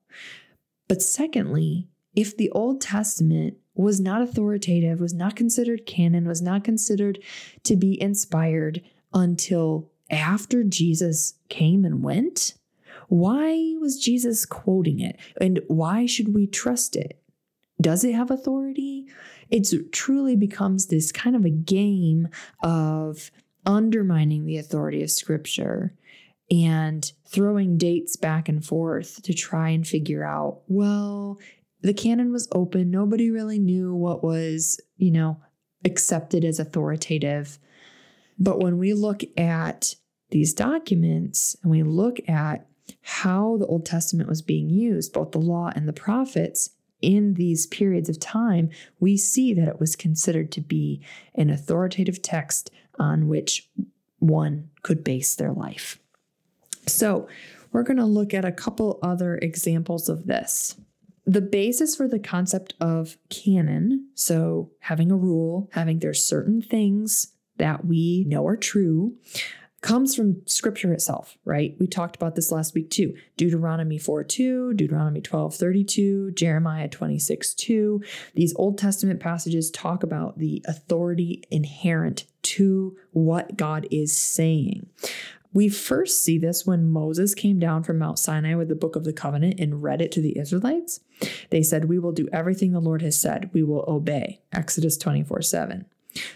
But 0.89 1.03
secondly, 1.03 1.89
if 2.15 2.37
the 2.37 2.51
Old 2.51 2.81
Testament 2.81 3.57
was 3.75 4.01
not 4.01 4.23
authoritative, 4.23 5.01
was 5.01 5.15
not 5.15 5.37
considered 5.37 5.87
canon, 5.87 6.27
was 6.27 6.43
not 6.43 6.65
considered 6.65 7.19
to 7.65 7.77
be 7.77 8.01
inspired 8.01 8.83
until 9.15 9.91
after 10.11 10.65
Jesus 10.65 11.35
came 11.49 11.85
and 11.85 12.03
went, 12.03 12.55
why 13.09 13.75
was 13.81 13.99
Jesus 13.99 14.45
quoting 14.45 15.01
it? 15.01 15.19
And 15.41 15.61
why 15.69 16.07
should 16.07 16.35
we 16.35 16.47
trust 16.47 16.97
it? 16.97 17.23
Does 17.81 18.05
it 18.05 18.15
have 18.15 18.31
authority? 18.31 19.07
It 19.51 19.73
truly 19.93 20.37
becomes 20.37 20.87
this 20.87 21.13
kind 21.13 21.37
of 21.37 21.45
a 21.45 21.51
game 21.51 22.29
of 22.63 23.31
undermining 23.65 24.45
the 24.45 24.59
authority 24.59 25.03
of 25.03 25.11
Scripture 25.11 25.95
and 26.51 27.13
throwing 27.27 27.77
dates 27.77 28.17
back 28.17 28.49
and 28.49 28.65
forth 28.65 29.23
to 29.23 29.35
try 29.35 29.71
and 29.71 29.87
figure 29.87 30.25
out, 30.25 30.63
well, 30.67 31.39
the 31.83 31.95
canon 31.95 32.33
was 32.33 32.49
open. 32.53 32.91
Nobody 32.91 33.31
really 33.31 33.59
knew 33.59 33.95
what 33.95 34.25
was, 34.25 34.81
you 34.97 35.11
know, 35.11 35.41
accepted 35.85 36.45
as 36.45 36.59
authoritative. 36.59 37.59
But 38.39 38.61
when 38.61 38.79
we 38.79 38.95
look 38.95 39.23
at 39.37 39.95
these 40.31 40.55
documents 40.55 41.57
and 41.63 41.71
we 41.71 41.83
look 41.83 42.19
at 42.29 42.67
how 43.03 43.57
the 43.59 43.67
Old 43.67 43.85
Testament 43.85 44.29
was 44.29 44.43
being 44.43 44.71
used, 44.71 45.13
both 45.13 45.33
the 45.33 45.39
law 45.39 45.71
and 45.75 45.87
the 45.87 45.93
prophets, 45.93 46.71
in 47.01 47.35
these 47.35 47.67
periods 47.67 48.09
of 48.09 48.19
time, 48.19 48.71
we 48.99 49.17
see 49.17 49.55
that 49.55 49.69
it 49.69 49.79
was 49.79 49.95
considered 49.95 50.51
to 50.53 50.61
be 50.61 51.01
an 51.35 51.51
authoritative 51.51 52.23
text 52.23 52.71
on 52.99 53.29
which 53.29 53.69
one 54.19 54.71
could 54.83 55.05
base 55.05 55.37
their 55.37 55.53
life. 55.53 56.01
So, 56.89 57.29
we're 57.73 57.83
going 57.83 57.99
to 57.99 58.07
look 58.07 58.33
at 58.35 58.45
a 58.45 58.53
couple 58.53 58.99
other 59.03 59.39
examples 59.43 60.09
of 60.09 60.27
this. 60.27 60.77
The 61.27 61.43
basis 61.43 61.95
for 61.95 62.09
the 62.09 62.19
concept 62.19 62.75
of 62.81 63.19
canon, 63.29 64.09
so 64.15 64.71
having 64.81 65.13
a 65.13 65.17
rule, 65.17 65.69
having 65.73 65.99
there's 65.99 66.25
certain 66.25 66.63
things 66.63 67.35
that 67.59 67.85
we 67.85 68.25
know 68.27 68.47
are 68.47 68.57
true, 68.57 69.15
comes 69.81 70.15
from 70.15 70.43
scripture 70.47 70.93
itself, 70.93 71.37
right? 71.45 71.77
We 71.79 71.87
talked 71.87 72.17
about 72.17 72.35
this 72.35 72.51
last 72.51 72.75
week 72.75 72.91
too. 72.91 73.15
Deuteronomy 73.37 73.99
4 73.99 74.25
2, 74.25 74.75
Deuteronomy 74.75 75.21
12 75.21 75.55
32, 75.55 76.31
Jeremiah 76.33 76.89
26 76.89 77.55
2. 77.55 78.03
These 78.35 78.55
Old 78.57 78.79
Testament 78.79 79.21
passages 79.21 79.71
talk 79.71 80.03
about 80.03 80.39
the 80.39 80.65
authority 80.67 81.45
inherent 81.51 82.25
to 82.43 82.97
what 83.13 83.57
God 83.57 83.87
is 83.91 84.17
saying. 84.17 84.89
We 85.53 85.69
first 85.69 86.23
see 86.23 86.39
this 86.39 86.67
when 86.67 86.91
Moses 86.91 87.35
came 87.35 87.59
down 87.59 87.83
from 87.83 87.99
Mount 87.99 88.19
Sinai 88.19 88.55
with 88.55 88.69
the 88.69 88.75
book 88.75 88.97
of 88.97 89.05
the 89.05 89.13
covenant 89.13 89.59
and 89.59 89.83
read 89.83 90.03
it 90.03 90.13
to 90.13 90.21
the 90.21 90.39
Israelites. 90.39 91.01
They 91.51 91.63
said, 91.63 91.87
We 91.87 91.99
will 91.99 92.13
do 92.13 92.29
everything 92.33 92.73
the 92.73 92.81
Lord 92.81 93.03
has 93.03 93.21
said, 93.21 93.51
we 93.53 93.63
will 93.63 93.85
obey. 93.89 94.41
Exodus 94.53 94.97
24 94.97 95.43
7. 95.43 95.87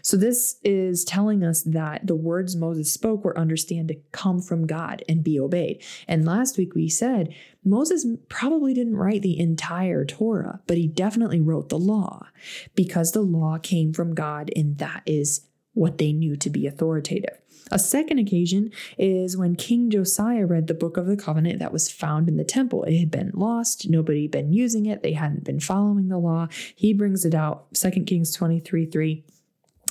So, 0.01 0.16
this 0.16 0.57
is 0.62 1.05
telling 1.05 1.42
us 1.42 1.62
that 1.62 2.07
the 2.07 2.14
words 2.14 2.55
Moses 2.55 2.92
spoke 2.92 3.25
were 3.25 3.38
understood 3.38 3.88
to 3.88 3.96
come 4.12 4.40
from 4.40 4.66
God 4.66 5.03
and 5.09 5.25
be 5.25 5.40
obeyed. 5.40 5.83
And 6.07 6.25
last 6.25 6.59
week 6.59 6.75
we 6.75 6.88
said 6.88 7.35
Moses 7.64 8.07
probably 8.29 8.75
didn't 8.75 8.96
write 8.96 9.22
the 9.22 9.38
entire 9.38 10.05
Torah, 10.05 10.61
but 10.66 10.77
he 10.77 10.87
definitely 10.87 11.40
wrote 11.40 11.68
the 11.68 11.79
law 11.79 12.27
because 12.75 13.12
the 13.12 13.22
law 13.22 13.59
came 13.59 13.92
from 13.92 14.14
God 14.14 14.51
and 14.55 14.79
that 14.79 15.03
is 15.07 15.46
what 15.75 15.99
they 15.99 16.13
knew 16.13 16.37
to 16.37 16.51
be 16.51 16.67
authoritative. 16.67 17.39
A 17.71 17.79
second 17.79 18.19
occasion 18.19 18.71
is 18.99 19.37
when 19.37 19.57
King 19.57 19.89
Josiah 19.89 20.47
read 20.47 20.67
the 20.67 20.75
book 20.75 20.97
of 20.97 21.07
the 21.07 21.17
covenant 21.17 21.59
that 21.61 21.73
was 21.73 21.91
found 21.91 22.29
in 22.29 22.37
the 22.37 22.45
temple. 22.45 22.85
It 22.85 22.99
had 22.99 23.11
been 23.11 23.31
lost, 23.35 23.89
nobody 23.89 24.23
had 24.23 24.31
been 24.31 24.53
using 24.53 24.87
it, 24.87 25.03
they 25.03 25.13
hadn't 25.13 25.45
been 25.45 25.61
following 25.61 26.09
the 26.09 26.19
law. 26.19 26.49
He 26.75 26.93
brings 26.93 27.25
it 27.25 27.35
out, 27.35 27.73
2 27.75 27.91
Kings 28.05 28.33
23 28.35 28.87
3 28.87 29.25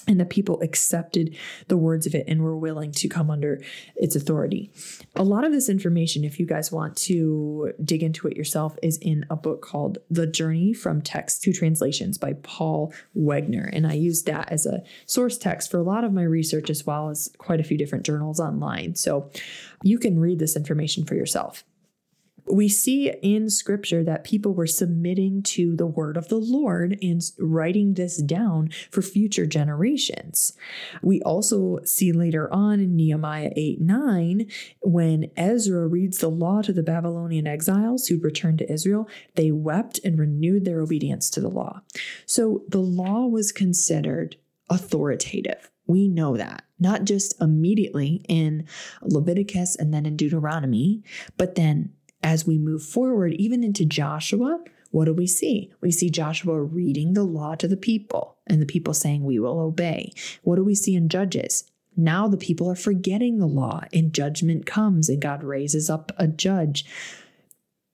and 0.07 0.19
the 0.19 0.25
people 0.25 0.61
accepted 0.61 1.35
the 1.67 1.77
words 1.77 2.05
of 2.05 2.15
it 2.15 2.25
and 2.27 2.41
were 2.41 2.57
willing 2.57 2.91
to 2.93 3.07
come 3.07 3.29
under 3.29 3.61
its 3.95 4.15
authority. 4.15 4.71
A 5.15 5.23
lot 5.23 5.43
of 5.43 5.51
this 5.51 5.69
information, 5.69 6.23
if 6.23 6.39
you 6.39 6.45
guys 6.45 6.71
want 6.71 6.95
to 6.97 7.73
dig 7.83 8.03
into 8.03 8.27
it 8.27 8.37
yourself, 8.37 8.77
is 8.81 8.97
in 8.97 9.25
a 9.29 9.35
book 9.35 9.61
called 9.61 9.97
The 10.09 10.27
Journey 10.27 10.73
from 10.73 11.01
Text 11.01 11.43
to 11.43 11.53
Translations 11.53 12.17
by 12.17 12.33
Paul 12.43 12.93
Wegner. 13.15 13.69
And 13.71 13.87
I 13.87 13.93
used 13.93 14.25
that 14.25 14.51
as 14.51 14.65
a 14.65 14.83
source 15.05 15.37
text 15.37 15.71
for 15.71 15.77
a 15.77 15.83
lot 15.83 16.03
of 16.03 16.13
my 16.13 16.23
research 16.23 16.69
as 16.69 16.85
well 16.85 17.09
as 17.09 17.29
quite 17.37 17.59
a 17.59 17.63
few 17.63 17.77
different 17.77 18.05
journals 18.05 18.39
online. 18.39 18.95
So 18.95 19.29
you 19.83 19.97
can 19.97 20.19
read 20.19 20.39
this 20.39 20.55
information 20.55 21.05
for 21.05 21.15
yourself 21.15 21.63
we 22.45 22.67
see 22.67 23.11
in 23.21 23.49
scripture 23.49 24.03
that 24.03 24.23
people 24.23 24.53
were 24.53 24.67
submitting 24.67 25.43
to 25.43 25.75
the 25.75 25.85
word 25.85 26.17
of 26.17 26.27
the 26.27 26.37
Lord 26.37 26.97
and 27.01 27.21
writing 27.39 27.93
this 27.93 28.21
down 28.21 28.69
for 28.89 29.01
future 29.01 29.45
generations. 29.45 30.53
We 31.01 31.21
also 31.21 31.79
see 31.83 32.11
later 32.11 32.51
on 32.53 32.79
in 32.79 32.95
Nehemiah 32.95 33.51
8 33.55 33.81
9, 33.81 34.47
when 34.81 35.31
Ezra 35.35 35.87
reads 35.87 36.19
the 36.19 36.29
law 36.29 36.61
to 36.61 36.73
the 36.73 36.83
Babylonian 36.83 37.47
exiles 37.47 38.07
who 38.07 38.19
returned 38.19 38.59
to 38.59 38.71
Israel, 38.71 39.07
they 39.35 39.51
wept 39.51 39.99
and 40.03 40.19
renewed 40.19 40.65
their 40.65 40.81
obedience 40.81 41.29
to 41.31 41.41
the 41.41 41.49
law. 41.49 41.81
So 42.25 42.63
the 42.67 42.79
law 42.79 43.27
was 43.27 43.51
considered 43.51 44.37
authoritative. 44.69 45.69
We 45.87 46.07
know 46.07 46.37
that, 46.37 46.63
not 46.79 47.03
just 47.03 47.39
immediately 47.41 48.23
in 48.29 48.65
Leviticus 49.01 49.75
and 49.75 49.93
then 49.93 50.05
in 50.05 50.15
Deuteronomy, 50.15 51.03
but 51.37 51.55
then 51.55 51.91
as 52.23 52.45
we 52.45 52.57
move 52.57 52.83
forward, 52.83 53.33
even 53.33 53.63
into 53.63 53.85
Joshua, 53.85 54.59
what 54.91 55.05
do 55.05 55.13
we 55.13 55.27
see? 55.27 55.71
We 55.81 55.91
see 55.91 56.09
Joshua 56.09 56.61
reading 56.61 57.13
the 57.13 57.23
law 57.23 57.55
to 57.55 57.67
the 57.67 57.77
people 57.77 58.37
and 58.47 58.61
the 58.61 58.65
people 58.65 58.93
saying, 58.93 59.23
We 59.23 59.39
will 59.39 59.59
obey. 59.59 60.13
What 60.43 60.57
do 60.57 60.63
we 60.63 60.75
see 60.75 60.95
in 60.95 61.09
Judges? 61.09 61.63
Now 61.95 62.27
the 62.27 62.37
people 62.37 62.69
are 62.69 62.75
forgetting 62.75 63.37
the 63.37 63.47
law 63.47 63.83
and 63.93 64.13
judgment 64.13 64.65
comes 64.65 65.09
and 65.09 65.21
God 65.21 65.43
raises 65.43 65.89
up 65.89 66.11
a 66.17 66.27
judge. 66.27 66.85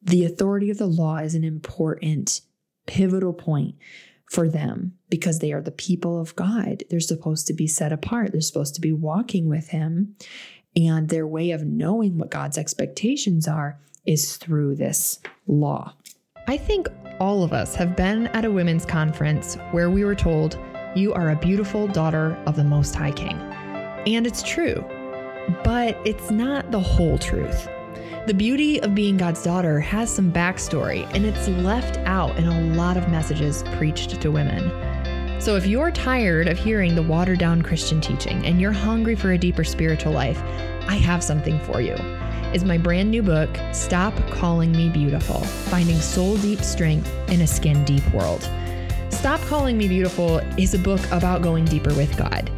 The 0.01 0.23
authority 0.23 0.69
of 0.69 0.77
the 0.77 0.87
law 0.87 1.17
is 1.17 1.35
an 1.35 1.43
important, 1.43 2.41
pivotal 2.85 3.33
point 3.33 3.75
for 4.29 4.47
them 4.47 4.93
because 5.09 5.39
they 5.39 5.51
are 5.51 5.61
the 5.61 5.71
people 5.71 6.19
of 6.19 6.35
God. 6.35 6.83
They're 6.89 6.99
supposed 6.99 7.47
to 7.47 7.53
be 7.53 7.67
set 7.67 7.91
apart, 7.91 8.31
they're 8.31 8.41
supposed 8.41 8.75
to 8.75 8.81
be 8.81 8.93
walking 8.93 9.49
with 9.49 9.69
Him. 9.69 10.15
And 10.75 11.09
their 11.09 11.25
way 11.25 11.51
of 11.51 11.65
knowing 11.65 12.19
what 12.19 12.29
God's 12.29 12.57
expectations 12.57 13.47
are 13.47 13.79
is 14.07 14.37
through 14.37 14.75
this 14.75 15.19
law. 15.45 15.93
I 16.47 16.57
think 16.57 16.87
all 17.19 17.43
of 17.43 17.53
us 17.53 17.75
have 17.75 17.95
been 17.95 18.27
at 18.27 18.45
a 18.45 18.51
women's 18.51 18.85
conference 18.85 19.55
where 19.71 19.89
we 19.89 20.03
were 20.03 20.15
told, 20.15 20.57
You 20.95 21.13
are 21.13 21.29
a 21.29 21.35
beautiful 21.35 21.87
daughter 21.87 22.41
of 22.45 22.55
the 22.55 22.63
Most 22.63 22.95
High 22.95 23.11
King. 23.11 23.37
And 24.07 24.25
it's 24.25 24.41
true, 24.41 24.83
but 25.63 25.97
it's 26.05 26.31
not 26.31 26.71
the 26.71 26.79
whole 26.79 27.17
truth. 27.17 27.67
The 28.27 28.33
beauty 28.33 28.81
of 28.81 28.95
being 28.95 29.17
God's 29.17 29.43
daughter 29.43 29.79
has 29.79 30.13
some 30.13 30.31
backstory, 30.31 31.09
and 31.13 31.25
it's 31.25 31.47
left 31.47 31.97
out 31.99 32.35
in 32.37 32.47
a 32.47 32.75
lot 32.75 32.97
of 32.97 33.09
messages 33.09 33.63
preached 33.77 34.21
to 34.21 34.31
women. 34.31 34.69
So, 35.39 35.55
if 35.55 35.67
you're 35.67 35.91
tired 35.91 36.47
of 36.47 36.57
hearing 36.57 36.95
the 36.95 37.03
watered 37.03 37.39
down 37.39 37.61
Christian 37.61 38.01
teaching 38.01 38.45
and 38.45 38.59
you're 38.59 38.71
hungry 38.71 39.15
for 39.15 39.31
a 39.31 39.37
deeper 39.37 39.63
spiritual 39.63 40.11
life, 40.11 40.41
I 40.87 40.95
have 40.95 41.23
something 41.23 41.59
for 41.59 41.79
you 41.79 41.95
is 42.53 42.63
my 42.63 42.77
brand 42.77 43.11
new 43.11 43.21
book, 43.21 43.49
Stop 43.73 44.15
Calling 44.29 44.71
Me 44.71 44.89
Beautiful 44.89 45.41
Finding 45.41 45.99
Soul 45.99 46.37
Deep 46.37 46.61
Strength 46.61 47.11
in 47.29 47.41
a 47.41 47.47
Skin 47.47 47.83
Deep 47.83 48.07
World. 48.13 48.49
Stop 49.09 49.41
Calling 49.41 49.77
Me 49.77 49.87
Beautiful 49.87 50.37
is 50.57 50.73
a 50.73 50.79
book 50.79 51.01
about 51.11 51.41
going 51.41 51.65
deeper 51.65 51.93
with 51.93 52.17
God. 52.17 52.49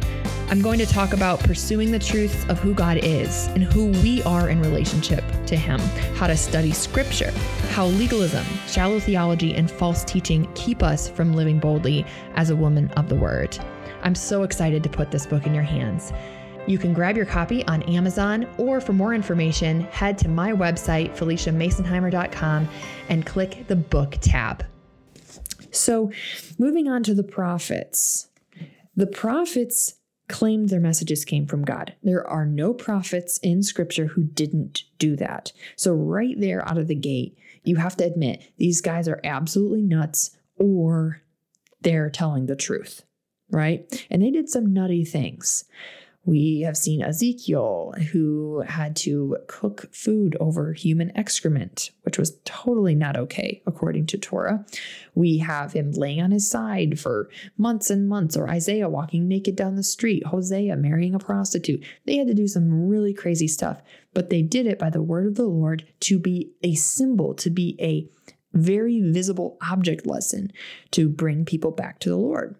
I'm 0.48 0.62
going 0.62 0.78
to 0.78 0.86
talk 0.86 1.12
about 1.12 1.40
pursuing 1.40 1.90
the 1.90 1.98
truths 1.98 2.44
of 2.48 2.58
who 2.60 2.72
God 2.72 2.98
is 3.02 3.48
and 3.48 3.64
who 3.64 3.88
we 4.02 4.22
are 4.22 4.48
in 4.48 4.60
relationship 4.60 5.24
to 5.50 5.56
Him, 5.56 5.78
how 6.14 6.26
to 6.26 6.36
study 6.36 6.72
Scripture, 6.72 7.30
how 7.70 7.86
legalism, 7.86 8.46
shallow 8.66 8.98
theology, 8.98 9.54
and 9.54 9.70
false 9.70 10.02
teaching 10.04 10.50
keep 10.54 10.82
us 10.82 11.08
from 11.08 11.34
living 11.34 11.58
boldly 11.58 12.06
as 12.34 12.50
a 12.50 12.56
woman 12.56 12.88
of 12.92 13.08
the 13.08 13.14
Word. 13.14 13.58
I'm 14.02 14.14
so 14.14 14.44
excited 14.44 14.82
to 14.82 14.88
put 14.88 15.10
this 15.10 15.26
book 15.26 15.46
in 15.46 15.54
your 15.54 15.62
hands. 15.62 16.12
You 16.66 16.78
can 16.78 16.92
grab 16.92 17.16
your 17.16 17.26
copy 17.26 17.66
on 17.66 17.82
Amazon, 17.82 18.46
or 18.56 18.80
for 18.80 18.92
more 18.92 19.12
information, 19.12 19.82
head 19.82 20.16
to 20.18 20.28
my 20.28 20.52
website, 20.52 21.16
FeliciaMasonheimer.com, 21.16 22.68
and 23.08 23.26
click 23.26 23.64
the 23.66 23.76
book 23.76 24.16
tab. 24.20 24.64
So, 25.72 26.10
moving 26.58 26.88
on 26.88 27.02
to 27.04 27.14
the 27.14 27.22
prophets, 27.22 28.28
the 28.96 29.06
prophets 29.06 29.94
claimed 30.30 30.68
their 30.68 30.80
messages 30.80 31.24
came 31.24 31.46
from 31.46 31.64
God. 31.64 31.94
There 32.02 32.26
are 32.26 32.46
no 32.46 32.72
prophets 32.72 33.38
in 33.38 33.62
scripture 33.62 34.06
who 34.06 34.22
didn't 34.22 34.84
do 34.98 35.16
that. 35.16 35.52
So, 35.76 35.92
right 35.92 36.38
there 36.38 36.66
out 36.66 36.78
of 36.78 36.88
the 36.88 36.94
gate, 36.94 37.36
you 37.64 37.76
have 37.76 37.96
to 37.98 38.04
admit 38.04 38.52
these 38.56 38.80
guys 38.80 39.08
are 39.08 39.20
absolutely 39.24 39.82
nuts 39.82 40.36
or 40.56 41.22
they're 41.82 42.10
telling 42.10 42.46
the 42.46 42.56
truth, 42.56 43.02
right? 43.50 44.06
And 44.10 44.22
they 44.22 44.30
did 44.30 44.48
some 44.48 44.72
nutty 44.72 45.04
things. 45.04 45.64
We 46.26 46.60
have 46.60 46.76
seen 46.76 47.02
Ezekiel 47.02 47.94
who 48.12 48.60
had 48.60 48.94
to 48.96 49.38
cook 49.46 49.88
food 49.90 50.36
over 50.38 50.74
human 50.74 51.16
excrement, 51.16 51.92
which 52.02 52.18
was 52.18 52.38
totally 52.44 52.94
not 52.94 53.16
okay 53.16 53.62
according 53.66 54.06
to 54.06 54.18
Torah. 54.18 54.66
We 55.14 55.38
have 55.38 55.72
him 55.72 55.92
laying 55.92 56.20
on 56.20 56.30
his 56.30 56.48
side 56.48 57.00
for 57.00 57.30
months 57.56 57.88
and 57.88 58.06
months, 58.06 58.36
or 58.36 58.50
Isaiah 58.50 58.88
walking 58.88 59.28
naked 59.28 59.56
down 59.56 59.76
the 59.76 59.82
street, 59.82 60.26
Hosea 60.26 60.76
marrying 60.76 61.14
a 61.14 61.18
prostitute. 61.18 61.82
They 62.04 62.18
had 62.18 62.28
to 62.28 62.34
do 62.34 62.46
some 62.46 62.86
really 62.88 63.14
crazy 63.14 63.48
stuff, 63.48 63.80
but 64.12 64.28
they 64.28 64.42
did 64.42 64.66
it 64.66 64.78
by 64.78 64.90
the 64.90 65.02
word 65.02 65.26
of 65.26 65.36
the 65.36 65.46
Lord 65.46 65.86
to 66.00 66.18
be 66.18 66.52
a 66.62 66.74
symbol, 66.74 67.34
to 67.36 67.48
be 67.48 67.76
a 67.80 68.06
very 68.52 69.00
visible 69.00 69.56
object 69.62 70.06
lesson 70.06 70.52
to 70.90 71.08
bring 71.08 71.46
people 71.46 71.70
back 71.70 71.98
to 72.00 72.10
the 72.10 72.16
Lord. 72.16 72.56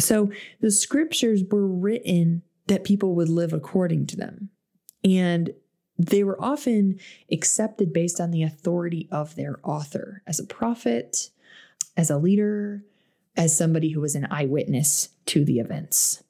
So 0.00 0.30
the 0.60 0.70
scriptures 0.70 1.42
were 1.50 1.66
written 1.66 2.42
that 2.68 2.84
people 2.84 3.14
would 3.14 3.28
live 3.28 3.52
according 3.52 4.06
to 4.06 4.16
them. 4.16 4.50
And 5.04 5.50
they 5.98 6.22
were 6.22 6.40
often 6.40 7.00
accepted 7.30 7.92
based 7.92 8.20
on 8.20 8.30
the 8.30 8.44
authority 8.44 9.08
of 9.10 9.34
their 9.34 9.58
author 9.64 10.22
as 10.26 10.38
a 10.38 10.46
prophet, 10.46 11.30
as 11.96 12.08
a 12.08 12.18
leader, 12.18 12.84
as 13.36 13.56
somebody 13.56 13.90
who 13.90 14.00
was 14.00 14.14
an 14.14 14.28
eyewitness 14.30 15.08
to 15.26 15.44
the 15.44 15.58
events. 15.58 16.22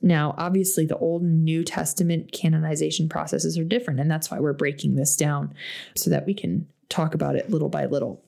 Now, 0.00 0.34
obviously, 0.36 0.86
the 0.86 0.98
Old 0.98 1.22
and 1.22 1.44
New 1.44 1.64
Testament 1.64 2.32
canonization 2.32 3.08
processes 3.08 3.58
are 3.58 3.64
different, 3.64 4.00
and 4.00 4.10
that's 4.10 4.30
why 4.30 4.38
we're 4.38 4.52
breaking 4.52 4.96
this 4.96 5.16
down 5.16 5.54
so 5.94 6.10
that 6.10 6.26
we 6.26 6.34
can 6.34 6.66
talk 6.88 7.14
about 7.14 7.36
it 7.36 7.50
little 7.50 7.70
by 7.70 7.86
little. 7.86 8.23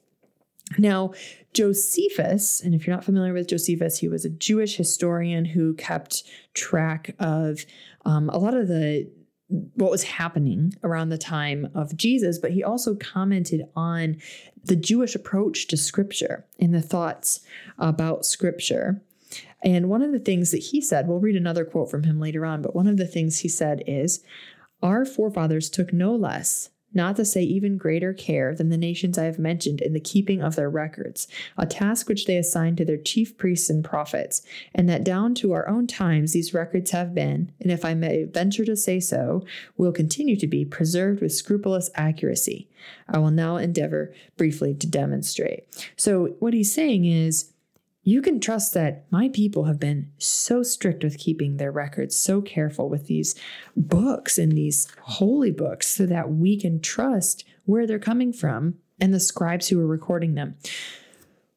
Now, 0.79 1.13
Josephus, 1.55 2.61
and 2.61 2.75
if 2.75 2.87
you're 2.87 2.97
not 2.97 3.05
familiar 3.05 3.33
with 3.33 3.49
Josephus, 3.49 3.99
he 3.99 4.09
was 4.09 4.25
a 4.25 4.31
Jewish 4.31 4.77
historian 4.77 5.45
who 5.45 5.75
kept 5.75 6.25
track 6.55 7.15
of 7.19 7.65
um, 8.05 8.29
a 8.31 8.39
lot 8.39 8.55
of 8.55 8.69
the 8.69 9.11
what 9.49 9.93
was 9.93 10.03
happening 10.03 10.75
around 10.83 11.09
the 11.09 11.19
time 11.19 11.69
of 11.73 11.97
Jesus, 11.97 12.37
but 12.39 12.51
he 12.51 12.65
also 12.65 12.97
commented 12.97 13.63
on 13.77 14.17
the 14.65 14.75
Jewish 14.75 15.15
approach 15.15 15.69
to 15.69 15.77
scripture 15.77 16.45
and 16.59 16.75
the 16.75 16.83
thoughts 16.83 17.41
about 17.79 18.27
scripture. 18.27 19.03
And 19.63 19.89
one 19.89 20.03
of 20.03 20.11
the 20.11 20.19
things 20.19 20.51
that 20.51 20.59
he 20.59 20.81
said, 20.81 21.07
we'll 21.07 21.21
read 21.21 21.37
another 21.37 21.65
quote 21.65 21.91
from 21.91 22.03
him 22.03 22.19
later 22.19 22.45
on, 22.45 22.61
but 22.61 22.75
one 22.75 22.89
of 22.89 22.97
the 22.97 23.07
things 23.07 23.39
he 23.39 23.49
said 23.49 23.85
is, 23.87 24.23
Our 24.83 25.05
forefathers 25.05 25.71
took 25.71 25.93
no 25.93 26.17
less 26.17 26.71
not 26.97 27.17
to 27.17 27.25
say 27.25 27.43
even 27.43 27.77
greater 27.77 28.13
care 28.13 28.55
than 28.55 28.71
the 28.71 28.77
nations 28.77 29.19
I 29.19 29.25
have 29.25 29.39
mentioned 29.39 29.81
in 29.81 29.93
the 29.93 30.01
keeping 30.01 30.43
of 30.43 30.57
their 30.57 30.71
records, 30.71 31.29
a 31.57 31.67
task 31.67 32.09
which 32.09 32.25
they 32.25 32.37
assigned 32.37 32.79
to 32.79 32.85
their 32.85 32.97
chief 32.97 33.37
priests 33.37 33.71
and 33.71 33.85
prophets, 33.85 34.43
and 34.75 34.89
that 34.89 35.05
down 35.05 35.35
to 35.37 35.53
our 35.53 35.69
own 35.69 35.87
times 35.87 36.33
these 36.33 36.55
records 36.55 36.91
have 36.91 37.15
been, 37.15 37.53
and 37.61 37.71
if 37.71 37.85
I 37.85 37.95
may 37.95 38.25
venture 38.25 38.65
to 38.65 38.77
say 38.77 38.99
so, 38.99 39.45
will 39.77 39.93
continue 39.93 40.37
to 40.37 40.47
be 40.47 40.65
preserved 40.65 41.21
with 41.21 41.33
scrupulous 41.33 41.91
accuracy. 41.95 42.69
I 43.09 43.19
will 43.19 43.31
now 43.31 43.57
endeavor 43.57 44.13
briefly 44.37 44.75
to 44.75 44.87
demonstrate. 44.87 45.65
So, 45.97 46.35
what 46.39 46.55
he's 46.55 46.73
saying 46.73 47.05
is, 47.05 47.53
you 48.07 48.23
can 48.23 48.39
trust 48.39 48.73
that 48.73 49.05
my 49.11 49.29
people 49.31 49.65
have 49.65 49.81
been 49.81 50.13
so 50.17 50.63
strict 50.63 51.03
with 51.03 51.19
keeping 51.19 51.57
their 51.57 51.73
records, 51.73 52.15
so 52.15 52.41
careful 52.41 52.89
with 52.89 53.09
these 53.09 53.35
books 53.77 54.39
and 54.39 54.53
these 54.53 54.87
holy 55.01 55.51
books, 55.51 55.89
so 55.89 56.07
that 56.07 56.31
we 56.31 56.57
can 56.57 56.81
trust 56.81 57.45
where 57.65 57.85
they're 57.85 57.99
coming 57.99 58.33
from 58.33 58.77
and 59.01 59.13
the 59.13 59.19
scribes 59.19 59.67
who 59.67 59.81
are 59.81 59.87
recording 59.89 60.37
them. 60.37 60.55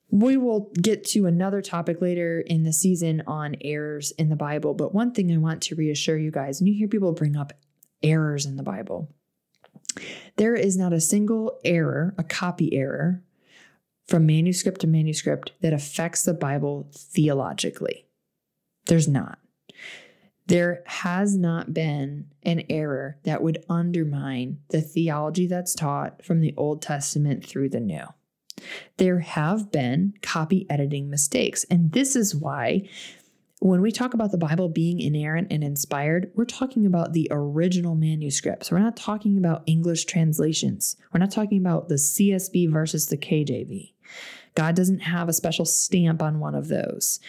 We 0.09 0.37
will 0.37 0.71
get 0.81 1.03
to 1.09 1.27
another 1.27 1.61
topic 1.61 2.01
later 2.01 2.41
in 2.41 2.63
the 2.63 2.73
season 2.73 3.21
on 3.27 3.55
errors 3.61 4.09
in 4.17 4.29
the 4.29 4.35
Bible, 4.35 4.73
but 4.73 4.91
one 4.91 5.11
thing 5.13 5.31
I 5.31 5.37
want 5.37 5.61
to 5.61 5.75
reassure 5.75 6.17
you 6.17 6.31
guys, 6.31 6.59
and 6.59 6.67
you 6.67 6.73
hear 6.73 6.87
people 6.87 7.13
bring 7.13 7.35
up 7.37 7.53
errors 8.01 8.47
in 8.47 8.55
the 8.55 8.63
Bible. 8.63 9.13
There 10.37 10.55
is 10.55 10.75
not 10.75 10.93
a 10.93 10.99
single 10.99 11.59
error, 11.63 12.15
a 12.17 12.23
copy 12.23 12.73
error, 12.73 13.21
from 14.09 14.25
manuscript 14.25 14.81
to 14.81 14.87
manuscript 14.87 15.51
that 15.61 15.73
affects 15.73 16.23
the 16.23 16.33
Bible 16.33 16.89
theologically. 16.93 18.07
There's 18.87 19.07
not. 19.07 19.39
There 20.47 20.81
has 20.87 21.37
not 21.37 21.75
been 21.75 22.25
an 22.41 22.63
error 22.71 23.19
that 23.23 23.43
would 23.43 23.63
undermine 23.69 24.57
the 24.69 24.81
theology 24.81 25.45
that's 25.45 25.75
taught 25.75 26.25
from 26.25 26.41
the 26.41 26.55
Old 26.57 26.81
Testament 26.81 27.45
through 27.45 27.69
the 27.69 27.79
New. 27.79 28.05
There 28.97 29.19
have 29.19 29.71
been 29.71 30.15
copy 30.23 30.65
editing 30.69 31.07
mistakes. 31.09 31.65
And 31.69 31.91
this 31.91 32.15
is 32.15 32.35
why 32.35 32.89
when 33.59 33.81
we 33.81 33.91
talk 33.91 34.13
about 34.13 34.31
the 34.31 34.37
Bible 34.37 34.69
being 34.69 35.01
inerrant 35.01 35.49
and 35.51 35.63
inspired, 35.63 36.31
we're 36.33 36.45
talking 36.45 36.85
about 36.85 37.13
the 37.13 37.27
original 37.29 37.93
manuscripts. 37.93 38.71
We're 38.71 38.79
not 38.79 38.95
talking 38.95 39.37
about 39.37 39.63
English 39.65 40.05
translations. 40.05 40.95
We're 41.13 41.19
not 41.19 41.31
talking 41.31 41.59
about 41.59 41.89
the 41.89 41.95
CSB 41.95 42.71
versus 42.71 43.07
the 43.07 43.17
KJV. 43.17 43.93
God 44.55 44.75
doesn't 44.75 44.99
have 44.99 45.29
a 45.29 45.33
special 45.33 45.65
stamp 45.65 46.21
on 46.21 46.39
one 46.39 46.55
of 46.55 46.67
those. 46.67 47.19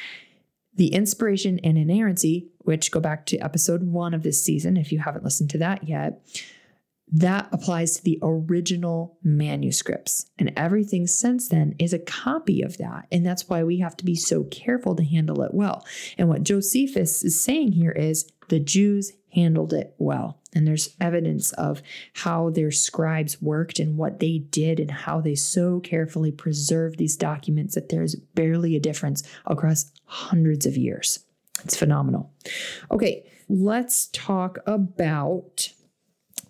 The 0.75 0.95
inspiration 0.95 1.59
and 1.63 1.77
inerrancy, 1.77 2.49
which 2.61 2.91
go 2.91 3.01
back 3.01 3.27
to 3.27 3.39
episode 3.39 3.83
one 3.83 4.15
of 4.15 4.23
this 4.23 4.43
season, 4.43 4.77
if 4.77 4.93
you 4.93 5.01
haven't 5.01 5.25
listened 5.25 5.51
to 5.51 5.59
that 5.59 5.89
yet, 5.89 6.21
that 7.13 7.49
applies 7.51 7.97
to 7.97 8.05
the 8.05 8.19
original 8.23 9.19
manuscripts. 9.23 10.31
And 10.39 10.53
everything 10.57 11.07
since 11.09 11.49
then 11.49 11.75
is 11.79 11.93
a 11.93 11.99
copy 11.99 12.63
of 12.63 12.79
that. 12.79 13.07
And 13.11 13.27
that's 13.27 13.49
why 13.49 13.65
we 13.65 13.81
have 13.81 13.97
to 13.97 14.05
be 14.05 14.15
so 14.15 14.45
careful 14.45 14.95
to 14.95 15.05
handle 15.05 15.43
it 15.43 15.53
well. 15.53 15.85
And 16.17 16.29
what 16.29 16.45
Josephus 16.45 17.25
is 17.25 17.41
saying 17.41 17.73
here 17.73 17.91
is 17.91 18.31
the 18.49 18.61
Jews 18.61 19.13
handled 19.33 19.73
it 19.73 19.95
well. 19.99 20.39
And 20.53 20.67
there's 20.67 20.97
evidence 21.01 21.53
of 21.53 21.83
how 22.15 22.51
their 22.51 22.71
scribes 22.71 23.41
worked 23.41 23.79
and 23.79 23.97
what 23.97 24.19
they 24.19 24.39
did 24.39 24.81
and 24.81 24.91
how 24.91 25.21
they 25.21 25.35
so 25.35 25.81
carefully 25.81 26.33
preserved 26.33 26.99
these 26.99 27.17
documents 27.17 27.75
that 27.75 27.89
there's 27.89 28.15
barely 28.15 28.75
a 28.75 28.81
difference 28.81 29.23
across 29.47 29.93
hundreds 30.05 30.67
of 30.67 30.77
years. 30.77 31.21
It's 31.65 31.77
phenomenal. 31.77 32.33
Okay, 32.91 33.25
let's 33.49 34.09
talk 34.09 34.59
about 34.67 35.73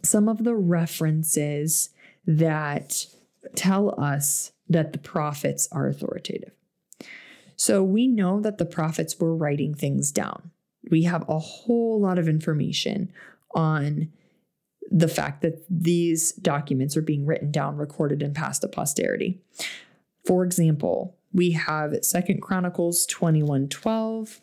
some 0.03 0.29
of 0.29 0.45
the 0.45 0.55
references 0.55 1.91
that 2.27 3.07
tell 3.55 4.01
us 4.01 4.53
that 4.69 4.93
the 4.93 4.99
prophets 4.99 5.69
are 5.73 5.89
authoritative. 5.89 6.53
So 7.57 7.83
we 7.83 8.07
know 8.07 8.41
that 8.41 8.57
the 8.57 8.65
prophets 8.65 9.19
were 9.19 9.37
writing 9.37 9.75
things 9.75 10.11
down. 10.11 10.51
We 10.91 11.05
have 11.05 11.29
a 11.29 11.39
whole 11.39 12.01
lot 12.01 12.19
of 12.19 12.29
information 12.29 13.13
on 13.55 14.11
the 14.91 15.09
fact 15.09 15.43
that 15.43 15.65
these 15.71 16.33
documents 16.33 16.97
are 16.97 17.03
being 17.03 17.25
written 17.25 17.51
down, 17.51 17.77
recorded, 17.77 18.23
and 18.23 18.35
passed 18.35 18.63
to 18.63 18.69
posterity. 18.69 19.41
For 20.27 20.45
example, 20.45 21.17
we 21.33 21.53
have 21.53 22.05
Second 22.05 22.43
Chronicles 22.43 23.07
21 23.07 23.69
12. 23.69 24.41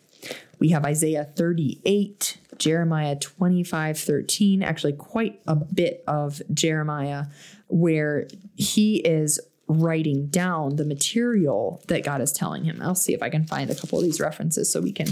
We 0.60 0.70
have 0.70 0.86
Isaiah 0.86 1.26
38, 1.36 2.38
Jeremiah 2.58 3.16
25 3.18 4.00
13, 4.00 4.64
actually, 4.64 4.94
quite 4.94 5.40
a 5.46 5.56
bit 5.56 6.04
of 6.08 6.42
Jeremiah 6.54 7.26
where 7.68 8.28
he 8.56 8.98
is 8.98 9.40
writing 9.68 10.28
down 10.28 10.78
the 10.78 10.86
material 10.86 11.84
that 11.88 12.04
God 12.04 12.22
is 12.22 12.32
telling 12.32 12.64
him. 12.64 12.82
I'll 12.82 12.96
see 12.96 13.14
if 13.14 13.22
I 13.22 13.30
can 13.30 13.46
find 13.46 13.70
a 13.70 13.76
couple 13.76 14.00
of 14.00 14.06
these 14.06 14.22
references 14.22 14.72
so 14.72 14.82
we 14.82 14.94
can 14.94 15.10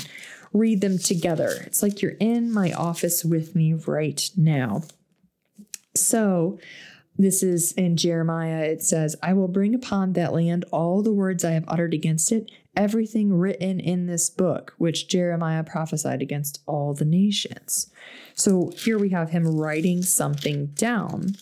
read 0.53 0.81
them 0.81 0.97
together. 0.97 1.63
It's 1.65 1.84
like 1.84 2.01
you're 2.01 2.12
in 2.19 2.51
my 2.51 2.71
office 2.71 3.23
with 3.25 3.55
me 3.55 3.73
right 3.73 4.29
now. 4.36 4.84
So, 5.95 6.60
this 7.17 7.41
is 7.41 7.71
in 7.73 7.95
Jeremiah. 7.95 8.63
It 8.63 8.84
says, 8.84 9.15
I 9.23 9.34
will 9.34 9.47
bring 9.47 9.73
upon 9.73 10.13
that 10.13 10.34
land 10.34 10.65
all 10.71 11.01
the 11.01 11.13
words 11.13 11.45
I 11.45 11.51
have 11.51 11.63
uttered 11.67 11.93
against 11.93 12.31
it, 12.31 12.51
everything 12.75 13.34
written 13.34 13.79
in 13.79 14.05
this 14.05 14.29
book, 14.29 14.73
which 14.77 15.08
Jeremiah 15.08 15.63
prophesied 15.63 16.21
against 16.21 16.62
all 16.65 16.93
the 16.93 17.05
nations. 17.05 17.89
So 18.34 18.71
here 18.75 18.97
we 18.97 19.10
have 19.10 19.29
him 19.29 19.47
writing 19.47 20.01
something 20.01 20.67
down. 20.67 21.36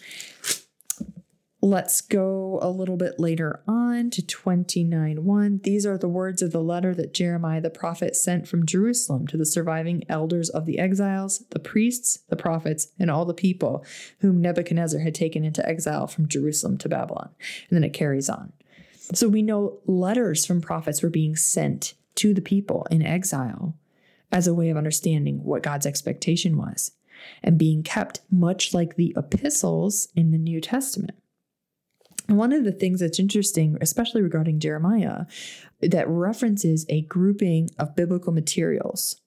Let's 1.63 2.01
go 2.01 2.59
a 2.61 2.69
little 2.69 2.97
bit 2.97 3.21
later 3.21 3.63
on 3.69 4.09
to 4.09 4.21
29 4.21 5.23
1. 5.23 5.61
These 5.63 5.85
are 5.85 5.97
the 5.97 6.09
words 6.09 6.41
of 6.41 6.51
the 6.51 6.61
letter 6.61 6.93
that 6.93 7.13
Jeremiah 7.13 7.61
the 7.61 7.69
prophet 7.69 8.17
sent 8.17 8.49
from 8.49 8.65
Jerusalem 8.65 9.27
to 9.27 9.37
the 9.37 9.45
surviving 9.45 10.03
elders 10.09 10.49
of 10.49 10.65
the 10.65 10.77
exiles, 10.77 11.45
the 11.51 11.59
priests, 11.59 12.19
the 12.27 12.35
prophets, 12.35 12.89
and 12.99 13.09
all 13.09 13.23
the 13.23 13.33
people 13.33 13.85
whom 14.19 14.41
Nebuchadnezzar 14.41 14.99
had 14.99 15.15
taken 15.15 15.45
into 15.45 15.65
exile 15.65 16.05
from 16.05 16.27
Jerusalem 16.27 16.77
to 16.79 16.89
Babylon. 16.89 17.29
And 17.69 17.77
then 17.77 17.85
it 17.85 17.93
carries 17.93 18.27
on. 18.27 18.51
So 19.13 19.29
we 19.29 19.41
know 19.41 19.79
letters 19.85 20.45
from 20.45 20.59
prophets 20.59 21.01
were 21.01 21.09
being 21.09 21.37
sent 21.37 21.93
to 22.15 22.33
the 22.33 22.41
people 22.41 22.85
in 22.91 23.01
exile 23.01 23.73
as 24.33 24.47
a 24.47 24.53
way 24.53 24.69
of 24.69 24.75
understanding 24.75 25.41
what 25.45 25.63
God's 25.63 25.85
expectation 25.85 26.57
was 26.57 26.91
and 27.41 27.57
being 27.57 27.83
kept 27.83 28.19
much 28.29 28.73
like 28.73 28.97
the 28.97 29.13
epistles 29.15 30.09
in 30.13 30.31
the 30.31 30.37
New 30.37 30.59
Testament. 30.59 31.17
One 32.27 32.53
of 32.53 32.63
the 32.63 32.71
things 32.71 33.01
that's 33.01 33.19
interesting, 33.19 33.77
especially 33.81 34.21
regarding 34.21 34.59
Jeremiah, 34.59 35.25
that 35.81 36.07
references 36.07 36.85
a 36.87 37.01
grouping 37.01 37.69
of 37.77 37.95
biblical 37.95 38.31
materials 38.31 39.19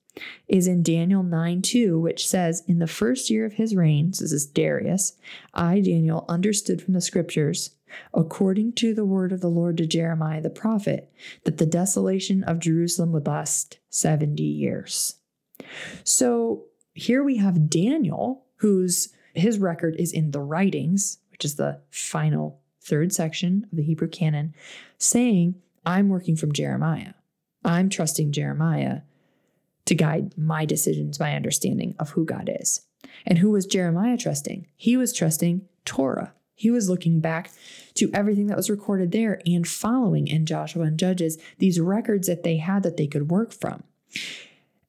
is 0.49 0.67
in 0.67 0.83
Daniel 0.83 1.23
9 1.23 1.63
2, 1.63 1.99
which 1.99 2.27
says, 2.27 2.63
In 2.67 2.79
the 2.79 2.87
first 2.87 3.29
year 3.29 3.45
of 3.45 3.55
his 3.55 3.77
reign, 3.77 4.11
this 4.11 4.33
is 4.33 4.47
Darius, 4.47 5.17
I, 5.53 5.81
Daniel, 5.81 6.25
understood 6.29 6.81
from 6.81 6.95
the 6.95 7.01
scriptures, 7.01 7.77
according 8.15 8.73
to 8.75 8.95
the 8.95 9.05
word 9.05 9.33
of 9.33 9.41
the 9.41 9.49
Lord 9.49 9.77
to 9.77 9.87
Jeremiah 9.87 10.41
the 10.41 10.51
prophet, 10.51 11.13
that 11.45 11.59
the 11.59 11.67
desolation 11.67 12.43
of 12.45 12.59
Jerusalem 12.59 13.13
would 13.13 13.27
last 13.27 13.79
70 13.91 14.43
years. 14.43 15.17
So 16.05 16.65
here 16.95 17.23
we 17.23 17.37
have 17.37 17.69
Daniel, 17.69 18.47
whose 18.57 19.13
his 19.35 19.59
record 19.59 19.97
is 19.99 20.13
in 20.13 20.31
the 20.31 20.41
writings, 20.41 21.19
which 21.31 21.45
is 21.45 21.57
the 21.57 21.81
final 21.91 22.63
third 22.87 23.13
section 23.13 23.67
of 23.71 23.77
the 23.77 23.83
Hebrew 23.83 24.09
canon, 24.09 24.55
saying, 24.99 25.57
I'm 25.85 26.09
working 26.09 26.37
from 26.37 26.53
Jeremiah. 26.53 27.15
I'm 27.65 27.89
trusting 27.89 28.33
Jeremiah 28.33 29.01
to 29.87 29.95
guide 29.95 30.37
my 30.37 30.65
decisions, 30.65 31.21
my 31.21 31.35
understanding 31.35 31.95
of 31.99 32.11
who 32.11 32.25
God 32.25 32.51
is. 32.61 32.83
And 33.25 33.39
who 33.39 33.51
was 33.51 33.67
Jeremiah 33.67 34.17
trusting? 34.17 34.67
He 34.77 34.97
was 34.97 35.13
trusting 35.13 35.63
Torah. 35.85 36.33
He 36.55 36.71
was 36.71 36.89
looking 36.89 37.21
back 37.21 37.51
to 37.95 38.11
everything 38.15 38.47
that 38.47 38.57
was 38.57 38.71
recorded 38.71 39.13
there 39.13 39.41
and 39.45 39.67
following 39.67 40.27
in 40.27 40.47
Joshua 40.47 40.85
and 40.85 40.99
Judges 40.99 41.39
these 41.59 41.79
records 41.79 42.27
that 42.29 42.43
they 42.43 42.57
had 42.57 42.83
that 42.83 42.97
they 42.97 43.07
could 43.07 43.31
work 43.31 43.53
from. 43.53 43.83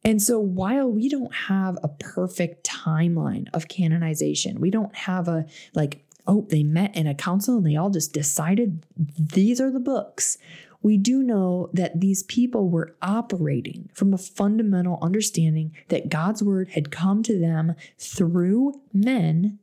And 0.04 0.22
so 0.22 0.40
while 0.40 0.90
we 0.90 1.10
don't 1.10 1.34
have 1.34 1.78
a 1.84 1.90
perfect 1.90 2.66
timeline 2.66 3.48
of 3.54 3.68
canonization, 3.68 4.62
we 4.62 4.72
don't 4.72 4.96
have 4.96 5.28
a 5.28 5.46
like 5.76 6.07
oh, 6.28 6.46
they 6.50 6.64
met 6.64 6.96
in 6.96 7.08
a 7.08 7.16
council 7.16 7.58
and 7.58 7.66
they 7.66 7.76
all 7.76 7.90
just 7.90 8.14
decided 8.14 8.86
these 9.18 9.62
are 9.62 9.72
the 9.72 9.80
books. 9.80 10.38
We 10.82 10.98
do 10.98 11.24
know 11.24 11.70
that 11.74 12.00
these 12.00 12.24
people 12.24 12.70
were 12.70 12.96
operating 13.02 13.90
from 13.94 14.14
a 14.14 14.18
fundamental 14.18 15.00
understanding 15.02 15.76
that 15.88 16.10
God's 16.10 16.44
word 16.44 16.70
had 16.70 16.92
come 16.92 17.24
to 17.24 17.40
them 17.40 17.76
through 17.98 18.80
men 18.94 19.60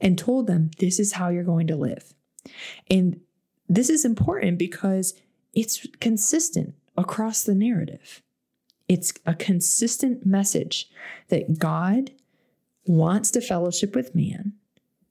and 0.00 0.18
told 0.18 0.46
them, 0.46 0.70
this 0.78 0.98
is 0.98 1.14
how 1.14 1.28
you're 1.28 1.44
going 1.44 1.66
to 1.68 1.76
live. 1.76 2.12
And 2.90 3.20
this 3.68 3.88
is 3.88 4.04
important 4.04 4.58
because 4.58 5.14
it's 5.54 5.86
consistent 6.00 6.74
across 6.96 7.42
the 7.42 7.54
narrative. 7.54 8.22
It's 8.88 9.12
a 9.24 9.34
consistent 9.34 10.26
message 10.26 10.90
that 11.28 11.58
God 11.58 12.10
wants 12.86 13.30
to 13.32 13.40
fellowship 13.40 13.94
with 13.94 14.14
man 14.14 14.54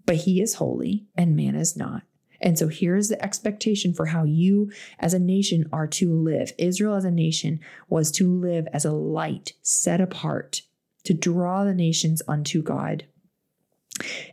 but 0.09 0.17
he 0.17 0.41
is 0.41 0.55
holy 0.55 1.05
and 1.15 1.35
man 1.35 1.53
is 1.53 1.77
not. 1.77 2.01
And 2.41 2.57
so 2.57 2.67
here 2.67 2.95
is 2.95 3.09
the 3.09 3.23
expectation 3.23 3.93
for 3.93 4.07
how 4.07 4.23
you 4.23 4.71
as 4.97 5.13
a 5.13 5.19
nation 5.19 5.69
are 5.71 5.85
to 5.85 6.11
live. 6.11 6.51
Israel 6.57 6.95
as 6.95 7.05
a 7.05 7.11
nation 7.11 7.59
was 7.89 8.09
to 8.13 8.27
live 8.27 8.67
as 8.73 8.85
a 8.85 8.91
light 8.91 9.53
set 9.61 10.01
apart 10.01 10.63
to 11.03 11.13
draw 11.13 11.63
the 11.63 11.75
nations 11.75 12.23
unto 12.27 12.63
God, 12.63 13.05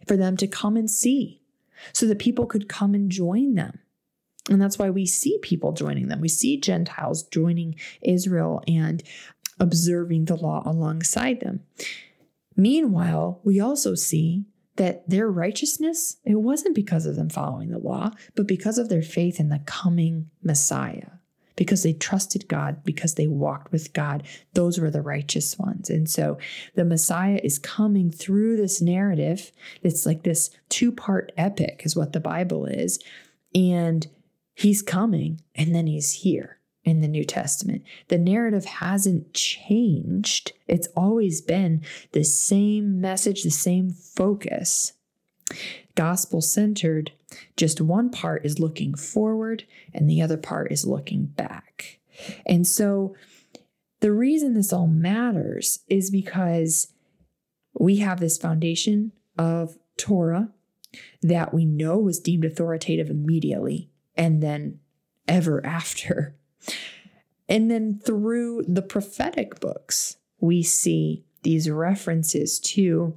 for 0.06 0.16
them 0.16 0.38
to 0.38 0.46
come 0.46 0.78
and 0.78 0.90
see, 0.90 1.42
so 1.92 2.06
that 2.06 2.20
people 2.20 2.46
could 2.46 2.70
come 2.70 2.94
and 2.94 3.10
join 3.10 3.54
them. 3.54 3.78
And 4.48 4.62
that's 4.62 4.78
why 4.78 4.88
we 4.88 5.04
see 5.04 5.38
people 5.42 5.72
joining 5.72 6.08
them. 6.08 6.22
We 6.22 6.30
see 6.30 6.58
Gentiles 6.58 7.22
joining 7.24 7.74
Israel 8.00 8.62
and 8.66 9.02
observing 9.60 10.24
the 10.24 10.36
law 10.36 10.62
alongside 10.64 11.40
them. 11.40 11.64
Meanwhile, 12.56 13.40
we 13.44 13.60
also 13.60 13.94
see 13.94 14.46
that 14.76 15.08
their 15.08 15.28
righteousness, 15.28 16.16
it 16.24 16.36
wasn't 16.36 16.74
because 16.74 17.06
of 17.06 17.16
them 17.16 17.28
following 17.28 17.70
the 17.70 17.78
law, 17.78 18.10
but 18.34 18.46
because 18.46 18.78
of 18.78 18.88
their 18.88 19.02
faith 19.02 19.40
in 19.40 19.48
the 19.48 19.60
coming 19.66 20.30
Messiah. 20.42 21.10
Because 21.56 21.82
they 21.82 21.94
trusted 21.94 22.48
God, 22.48 22.84
because 22.84 23.14
they 23.14 23.26
walked 23.26 23.72
with 23.72 23.94
God. 23.94 24.24
Those 24.52 24.78
were 24.78 24.90
the 24.90 25.00
righteous 25.00 25.58
ones. 25.58 25.88
And 25.88 26.08
so 26.08 26.36
the 26.74 26.84
Messiah 26.84 27.40
is 27.42 27.58
coming 27.58 28.10
through 28.10 28.58
this 28.58 28.82
narrative. 28.82 29.52
It's 29.82 30.04
like 30.04 30.22
this 30.22 30.50
two 30.68 30.92
part 30.92 31.32
epic, 31.38 31.80
is 31.84 31.96
what 31.96 32.12
the 32.12 32.20
Bible 32.20 32.66
is. 32.66 32.98
And 33.54 34.06
he's 34.54 34.82
coming, 34.82 35.40
and 35.54 35.74
then 35.74 35.86
he's 35.86 36.12
here 36.12 36.55
in 36.87 37.01
the 37.01 37.09
New 37.09 37.25
Testament. 37.25 37.83
The 38.09 38.16
narrative 38.16 38.64
hasn't 38.64 39.35
changed, 39.35 40.53
it's 40.66 40.88
always 40.96 41.42
been 41.42 41.83
the 42.12 42.25
same 42.25 43.01
message, 43.01 43.42
the 43.42 43.51
same 43.51 43.90
focus. 43.90 44.94
Gospel 45.96 46.40
centered, 46.40 47.12
just 47.57 47.81
one 47.81 48.11
part 48.11 48.46
is 48.46 48.61
looking 48.61 48.94
forward 48.94 49.64
and 49.92 50.09
the 50.09 50.22
other 50.22 50.37
part 50.37 50.70
is 50.70 50.87
looking 50.87 51.27
back. 51.27 51.99
And 52.46 52.66
so 52.66 53.14
the 54.01 54.12
reason 54.12 54.55
this 54.55 54.72
all 54.72 54.87
matters 54.87 55.81
is 55.88 56.11
because 56.11 56.92
we 57.75 57.96
have 57.96 58.20
this 58.20 58.38
foundation 58.38 59.12
of 59.38 59.77
Torah 59.96 60.51
that 61.22 61.53
we 61.53 61.64
know 61.64 61.99
was 61.99 62.20
deemed 62.20 62.44
authoritative 62.44 63.11
immediately 63.11 63.90
and 64.16 64.42
then 64.42 64.79
ever 65.29 65.64
after. 65.66 66.37
And 67.48 67.70
then 67.70 68.00
through 68.05 68.64
the 68.66 68.83
prophetic 68.83 69.61
books, 69.61 70.16
we 70.40 70.62
see 70.62 71.24
these 71.42 71.70
references 71.70 72.59
to 72.59 73.14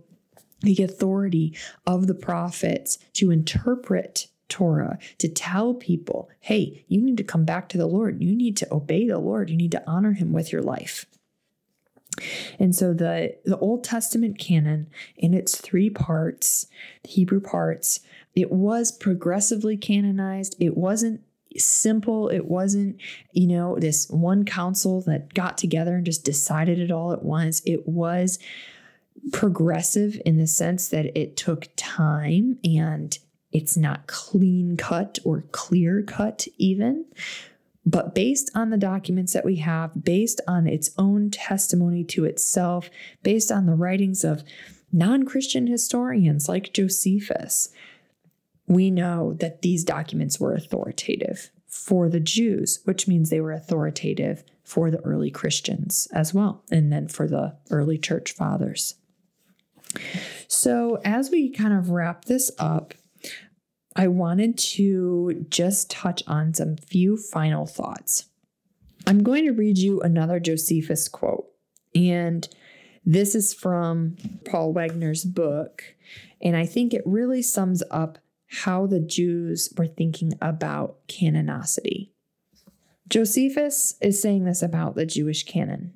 the 0.61 0.83
authority 0.83 1.57
of 1.87 2.07
the 2.07 2.13
prophets 2.13 2.99
to 3.13 3.31
interpret 3.31 4.27
Torah, 4.49 4.97
to 5.19 5.29
tell 5.29 5.73
people, 5.73 6.29
hey, 6.41 6.83
you 6.87 7.01
need 7.01 7.17
to 7.17 7.23
come 7.23 7.45
back 7.45 7.69
to 7.69 7.77
the 7.77 7.87
Lord. 7.87 8.21
You 8.21 8.35
need 8.35 8.57
to 8.57 8.73
obey 8.73 9.07
the 9.07 9.19
Lord. 9.19 9.49
You 9.49 9.57
need 9.57 9.71
to 9.71 9.83
honor 9.87 10.13
him 10.13 10.33
with 10.33 10.51
your 10.51 10.61
life. 10.61 11.05
And 12.57 12.75
so 12.75 12.93
the, 12.93 13.37
the 13.45 13.57
Old 13.57 13.83
Testament 13.83 14.37
canon 14.37 14.89
in 15.15 15.33
its 15.33 15.55
three 15.55 15.89
parts, 15.89 16.67
the 17.03 17.09
Hebrew 17.09 17.39
parts, 17.39 18.01
it 18.35 18.51
was 18.51 18.91
progressively 18.91 19.77
canonized. 19.77 20.55
It 20.59 20.75
wasn't 20.75 21.21
simple. 21.57 22.29
It 22.29 22.45
wasn't, 22.45 22.97
you 23.31 23.47
know, 23.47 23.77
this 23.79 24.07
one 24.09 24.45
council 24.45 25.01
that 25.01 25.33
got 25.33 25.57
together 25.57 25.95
and 25.95 26.05
just 26.05 26.23
decided 26.23 26.79
it 26.79 26.91
all 26.91 27.11
at 27.11 27.23
once. 27.23 27.61
It 27.65 27.87
was 27.87 28.39
progressive 29.31 30.21
in 30.25 30.37
the 30.37 30.47
sense 30.47 30.89
that 30.89 31.17
it 31.17 31.35
took 31.35 31.67
time 31.75 32.57
and 32.63 33.17
it's 33.51 33.75
not 33.75 34.07
clean 34.07 34.77
cut 34.77 35.19
or 35.25 35.43
clear 35.51 36.03
cut, 36.03 36.47
even. 36.57 37.05
But 37.85 38.13
based 38.13 38.51
on 38.53 38.69
the 38.69 38.77
documents 38.77 39.33
that 39.33 39.45
we 39.45 39.55
have, 39.57 40.03
based 40.03 40.41
on 40.47 40.67
its 40.67 40.91
own 40.97 41.31
testimony 41.31 42.03
to 42.05 42.25
itself, 42.25 42.89
based 43.23 43.51
on 43.51 43.65
the 43.65 43.73
writings 43.73 44.23
of 44.23 44.43
non 44.91 45.23
Christian 45.23 45.65
historians 45.65 46.47
like 46.47 46.73
Josephus, 46.73 47.69
we 48.69 48.91
know 48.91 49.33
that 49.39 49.63
these 49.63 49.83
documents 49.83 50.39
were 50.39 50.53
authoritative 50.53 51.49
for 51.67 52.07
the 52.07 52.19
Jews, 52.19 52.79
which 52.85 53.07
means 53.07 53.29
they 53.29 53.41
were 53.41 53.51
authoritative 53.51 54.43
for 54.63 54.91
the 54.91 54.99
early 54.99 55.31
Christians 55.31 56.07
as 56.13 56.33
well, 56.33 56.63
and 56.71 56.93
then 56.93 57.07
for 57.07 57.27
the 57.27 57.57
early 57.71 57.97
church 57.97 58.31
fathers. 58.31 58.93
So, 60.47 60.99
as 61.03 61.31
we 61.31 61.49
kind 61.49 61.73
of 61.73 61.89
wrap 61.89 62.25
this 62.25 62.51
up, 62.59 62.93
I 63.95 64.07
wanted 64.07 64.57
to 64.59 65.45
just 65.49 65.89
touch 65.89 66.21
on 66.27 66.53
some 66.53 66.77
few 66.77 67.17
final 67.17 67.65
thoughts. 67.65 68.27
I'm 69.07 69.23
going 69.23 69.45
to 69.45 69.51
read 69.51 69.79
you 69.79 69.99
another 70.01 70.39
Josephus 70.39 71.07
quote, 71.07 71.47
and 71.95 72.47
this 73.03 73.33
is 73.33 73.51
from 73.51 74.15
Paul 74.45 74.75
Wegner's 74.75 75.25
book, 75.25 75.83
and 76.39 76.55
I 76.55 76.67
think 76.67 76.93
it 76.93 77.01
really 77.05 77.41
sums 77.41 77.81
up 77.89 78.19
how 78.49 78.87
the 78.87 78.99
Jews 78.99 79.71
were 79.77 79.87
thinking 79.87 80.33
about 80.41 80.97
canonicity. 81.07 82.09
Josephus 83.07 83.95
is 84.01 84.21
saying 84.21 84.45
this 84.45 84.61
about 84.61 84.95
the 84.95 85.05
Jewish 85.05 85.43
canon. 85.43 85.93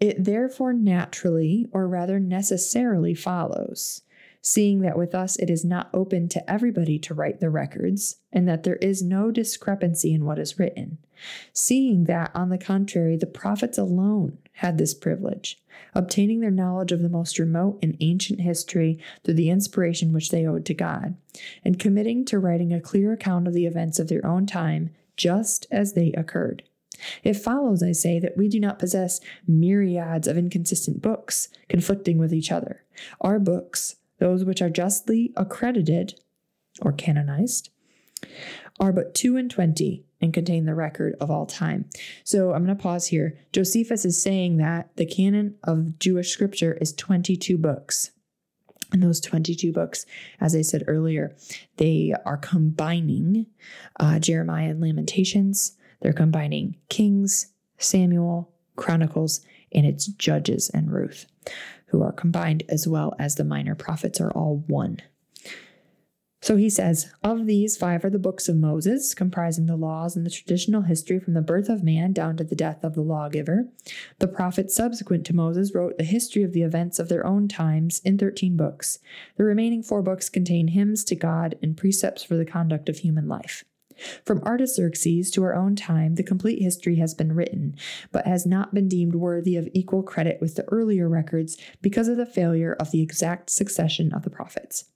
It 0.00 0.24
therefore 0.24 0.72
naturally, 0.72 1.68
or 1.70 1.86
rather 1.86 2.18
necessarily, 2.18 3.14
follows, 3.14 4.02
seeing 4.40 4.80
that 4.80 4.98
with 4.98 5.14
us 5.14 5.36
it 5.36 5.48
is 5.48 5.64
not 5.64 5.90
open 5.94 6.28
to 6.30 6.50
everybody 6.50 6.98
to 6.98 7.14
write 7.14 7.40
the 7.40 7.50
records, 7.50 8.16
and 8.32 8.48
that 8.48 8.64
there 8.64 8.76
is 8.76 9.02
no 9.02 9.30
discrepancy 9.30 10.12
in 10.12 10.24
what 10.24 10.38
is 10.38 10.58
written, 10.58 10.98
seeing 11.52 12.04
that, 12.04 12.30
on 12.34 12.48
the 12.48 12.58
contrary, 12.58 13.16
the 13.16 13.26
prophets 13.26 13.78
alone 13.78 14.38
had 14.56 14.78
this 14.78 14.94
privilege, 14.94 15.60
obtaining 15.94 16.40
their 16.40 16.50
knowledge 16.50 16.92
of 16.92 17.00
the 17.00 17.08
most 17.08 17.38
remote 17.38 17.78
and 17.82 17.96
ancient 18.00 18.40
history 18.40 18.98
through 19.24 19.34
the 19.34 19.50
inspiration 19.50 20.12
which 20.12 20.30
they 20.30 20.46
owed 20.46 20.64
to 20.66 20.74
God, 20.74 21.16
and 21.64 21.78
committing 21.78 22.24
to 22.26 22.38
writing 22.38 22.72
a 22.72 22.80
clear 22.80 23.12
account 23.12 23.48
of 23.48 23.54
the 23.54 23.66
events 23.66 23.98
of 23.98 24.08
their 24.08 24.24
own 24.24 24.46
time 24.46 24.90
just 25.16 25.66
as 25.70 25.92
they 25.92 26.12
occurred. 26.12 26.62
It 27.24 27.34
follows, 27.34 27.82
I 27.82 27.92
say, 27.92 28.20
that 28.20 28.36
we 28.36 28.48
do 28.48 28.60
not 28.60 28.78
possess 28.78 29.20
myriads 29.46 30.28
of 30.28 30.38
inconsistent 30.38 31.02
books 31.02 31.48
conflicting 31.68 32.18
with 32.18 32.32
each 32.32 32.52
other. 32.52 32.84
Our 33.20 33.38
books, 33.38 33.96
those 34.18 34.44
which 34.44 34.62
are 34.62 34.70
justly 34.70 35.32
accredited 35.36 36.20
or 36.80 36.92
canonized, 36.92 37.70
are 38.78 38.92
but 38.92 39.14
two 39.14 39.36
and 39.36 39.50
twenty 39.50 40.04
and 40.22 40.32
contain 40.32 40.64
the 40.64 40.74
record 40.74 41.16
of 41.20 41.30
all 41.30 41.44
time. 41.44 41.84
So 42.24 42.52
I'm 42.52 42.64
going 42.64 42.76
to 42.76 42.82
pause 42.82 43.08
here. 43.08 43.36
Josephus 43.52 44.04
is 44.04 44.22
saying 44.22 44.58
that 44.58 44.96
the 44.96 45.04
canon 45.04 45.56
of 45.64 45.98
Jewish 45.98 46.30
scripture 46.30 46.78
is 46.80 46.92
22 46.94 47.58
books. 47.58 48.12
And 48.92 49.02
those 49.02 49.20
22 49.20 49.72
books, 49.72 50.06
as 50.40 50.54
I 50.54 50.60
said 50.62 50.84
earlier, 50.86 51.34
they 51.78 52.14
are 52.24 52.36
combining 52.36 53.46
uh, 53.98 54.18
Jeremiah 54.18 54.70
and 54.70 54.80
Lamentations. 54.80 55.76
They're 56.02 56.12
combining 56.12 56.76
Kings, 56.88 57.52
Samuel, 57.78 58.52
Chronicles, 58.76 59.40
and 59.72 59.86
it's 59.86 60.06
Judges 60.06 60.70
and 60.74 60.92
Ruth, 60.92 61.26
who 61.86 62.02
are 62.02 62.12
combined 62.12 62.64
as 62.68 62.86
well 62.86 63.14
as 63.18 63.34
the 63.34 63.44
minor 63.44 63.74
prophets 63.74 64.20
are 64.20 64.30
all 64.32 64.62
one. 64.66 64.98
So 66.42 66.56
he 66.56 66.68
says, 66.68 67.12
Of 67.22 67.46
these, 67.46 67.76
five 67.76 68.04
are 68.04 68.10
the 68.10 68.18
books 68.18 68.48
of 68.48 68.56
Moses, 68.56 69.14
comprising 69.14 69.66
the 69.66 69.76
laws 69.76 70.16
and 70.16 70.26
the 70.26 70.30
traditional 70.30 70.82
history 70.82 71.20
from 71.20 71.34
the 71.34 71.40
birth 71.40 71.68
of 71.68 71.84
man 71.84 72.12
down 72.12 72.36
to 72.36 72.42
the 72.42 72.56
death 72.56 72.82
of 72.82 72.94
the 72.94 73.00
lawgiver. 73.00 73.68
The 74.18 74.26
prophets 74.26 74.74
subsequent 74.74 75.24
to 75.26 75.36
Moses 75.36 75.72
wrote 75.72 75.98
the 75.98 76.04
history 76.04 76.42
of 76.42 76.52
the 76.52 76.62
events 76.62 76.98
of 76.98 77.08
their 77.08 77.24
own 77.24 77.46
times 77.46 78.00
in 78.04 78.18
13 78.18 78.56
books. 78.56 78.98
The 79.36 79.44
remaining 79.44 79.84
four 79.84 80.02
books 80.02 80.28
contain 80.28 80.68
hymns 80.68 81.04
to 81.04 81.14
God 81.14 81.54
and 81.62 81.76
precepts 81.76 82.24
for 82.24 82.36
the 82.36 82.44
conduct 82.44 82.88
of 82.88 82.98
human 82.98 83.28
life. 83.28 83.64
From 84.24 84.42
Artaxerxes 84.42 85.30
to 85.30 85.44
our 85.44 85.54
own 85.54 85.76
time, 85.76 86.16
the 86.16 86.24
complete 86.24 86.60
history 86.60 86.96
has 86.96 87.14
been 87.14 87.36
written, 87.36 87.76
but 88.10 88.26
has 88.26 88.46
not 88.46 88.74
been 88.74 88.88
deemed 88.88 89.14
worthy 89.14 89.54
of 89.54 89.68
equal 89.74 90.02
credit 90.02 90.40
with 90.40 90.56
the 90.56 90.64
earlier 90.64 91.08
records 91.08 91.56
because 91.80 92.08
of 92.08 92.16
the 92.16 92.26
failure 92.26 92.72
of 92.72 92.90
the 92.90 93.00
exact 93.00 93.48
succession 93.48 94.12
of 94.12 94.22
the 94.22 94.30
prophets. 94.30 94.86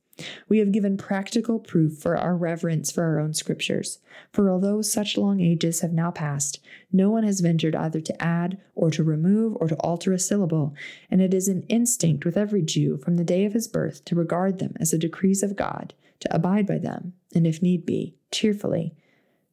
We 0.48 0.58
have 0.58 0.72
given 0.72 0.96
practical 0.96 1.58
proof 1.58 1.98
for 1.98 2.16
our 2.16 2.36
reverence 2.36 2.90
for 2.90 3.04
our 3.04 3.18
own 3.18 3.34
scriptures. 3.34 3.98
For 4.32 4.50
although 4.50 4.80
such 4.80 5.18
long 5.18 5.40
ages 5.40 5.80
have 5.80 5.92
now 5.92 6.10
passed, 6.10 6.60
no 6.90 7.10
one 7.10 7.24
has 7.24 7.40
ventured 7.40 7.76
either 7.76 8.00
to 8.00 8.22
add 8.22 8.58
or 8.74 8.90
to 8.92 9.04
remove 9.04 9.56
or 9.60 9.68
to 9.68 9.76
alter 9.76 10.12
a 10.12 10.18
syllable, 10.18 10.74
and 11.10 11.20
it 11.20 11.34
is 11.34 11.48
an 11.48 11.62
instinct 11.68 12.24
with 12.24 12.36
every 12.36 12.62
Jew 12.62 12.96
from 12.96 13.16
the 13.16 13.24
day 13.24 13.44
of 13.44 13.52
his 13.52 13.68
birth 13.68 14.04
to 14.06 14.14
regard 14.14 14.58
them 14.58 14.74
as 14.80 14.90
the 14.92 14.98
decrees 14.98 15.42
of 15.42 15.56
God, 15.56 15.92
to 16.20 16.34
abide 16.34 16.66
by 16.66 16.78
them, 16.78 17.12
and 17.34 17.46
if 17.46 17.60
need 17.60 17.84
be, 17.84 18.14
cheerfully, 18.30 18.94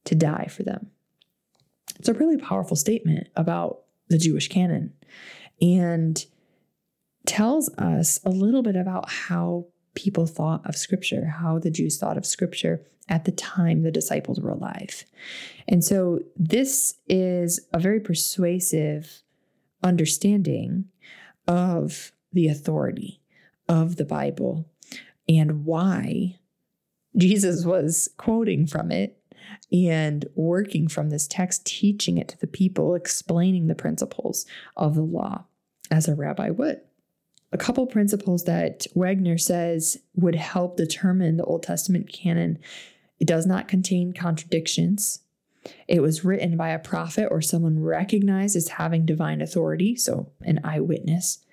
to 0.06 0.16
die 0.16 0.48
for 0.50 0.64
them. 0.64 0.92
It's 2.00 2.10
a 2.10 2.14
really 2.14 2.38
powerful 2.38 2.78
statement 2.78 3.28
about 3.36 3.82
the 4.08 4.18
Jewish 4.18 4.48
canon 4.48 4.94
and 5.62 6.26
tells 7.26 7.70
us 7.78 8.20
a 8.26 8.30
little 8.30 8.64
bit 8.64 8.76
about 8.76 9.10
how 9.10 9.68
people 9.96 10.26
thought 10.26 10.66
of 10.66 10.76
Scripture, 10.76 11.26
how 11.26 11.60
the 11.60 11.72
Jews 11.72 11.98
thought 11.98 12.18
of 12.18 12.26
Scripture 12.26 12.86
at 13.10 13.26
the 13.26 13.32
time 13.32 13.84
the 13.84 13.92
disciples 13.92 14.40
were 14.40 14.50
alive. 14.50 15.06
And 15.68 15.84
so 15.84 16.22
this 16.36 16.96
is 17.08 17.60
a 17.74 17.80
very 17.80 18.00
persuasive 18.00 19.22
understanding 19.84 20.86
of 21.48 22.12
the 22.32 22.48
authority 22.48 23.22
of 23.68 23.98
the 23.98 24.06
Bible 24.06 24.66
and 25.28 25.66
why 25.66 26.40
Jesus 27.16 27.66
was 27.66 28.10
quoting 28.18 28.66
from 28.66 28.92
it 28.92 29.20
and 29.72 30.26
working 30.36 30.88
from 30.88 31.10
this 31.10 31.28
text, 31.28 31.66
teaching 31.66 32.18
it 32.18 32.30
to 32.30 32.40
the 32.40 32.48
people, 32.48 32.96
explaining 32.96 33.68
the 33.68 33.76
principles 33.76 34.46
of 34.76 34.96
the 34.96 35.02
law 35.02 35.46
as 35.92 36.08
a 36.08 36.16
rabbi 36.16 36.50
would 36.50 36.82
a 37.54 37.58
couple 37.58 37.86
principles 37.86 38.46
that 38.46 38.88
Wegner 38.96 39.40
says 39.40 40.00
would 40.16 40.36
help 40.36 40.76
determine 40.76 41.38
the 41.38 41.46
Old 41.46 41.62
Testament 41.62 42.12
canon. 42.12 42.58
It 43.20 43.28
does 43.28 43.46
not 43.46 43.68
contain 43.68 44.12
contradictions. 44.12 45.20
It 45.88 46.02
was 46.02 46.26
written 46.26 46.58
by 46.58 46.70
a 46.70 46.80
prophet 46.80 47.28
or 47.30 47.42
someone 47.42 47.80
recognized 47.80 48.56
as 48.56 48.70
having 48.70 49.06
divine 49.06 49.40
authority, 49.40 49.96
so 49.96 50.32
an 50.42 50.60
eyewitness. 50.64 51.46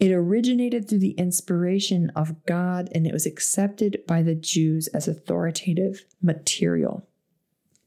It 0.00 0.10
originated 0.10 0.88
through 0.88 0.98
the 0.98 1.12
inspiration 1.12 2.10
of 2.16 2.44
God 2.44 2.88
and 2.92 3.06
it 3.06 3.12
was 3.12 3.24
accepted 3.24 4.02
by 4.08 4.22
the 4.22 4.34
Jews 4.34 4.88
as 4.88 5.06
authoritative 5.06 6.04
material. 6.20 7.06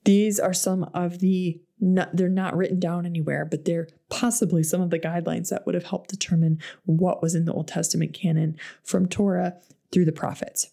These 0.05 0.39
are 0.39 0.53
some 0.53 0.89
of 0.93 1.19
the 1.19 1.61
not, 1.79 2.15
they're 2.15 2.29
not 2.29 2.55
written 2.55 2.79
down 2.79 3.05
anywhere, 3.05 3.43
but 3.43 3.65
they're 3.65 3.89
possibly 4.09 4.63
some 4.63 4.81
of 4.81 4.91
the 4.91 4.99
guidelines 4.99 5.49
that 5.49 5.65
would 5.65 5.75
have 5.75 5.85
helped 5.85 6.09
determine 6.09 6.59
what 6.85 7.21
was 7.21 7.35
in 7.35 7.45
the 7.45 7.53
Old 7.53 7.67
Testament 7.67 8.13
canon 8.13 8.57
from 8.83 9.07
Torah 9.07 9.55
through 9.91 10.05
the 10.05 10.11
prophets. 10.13 10.71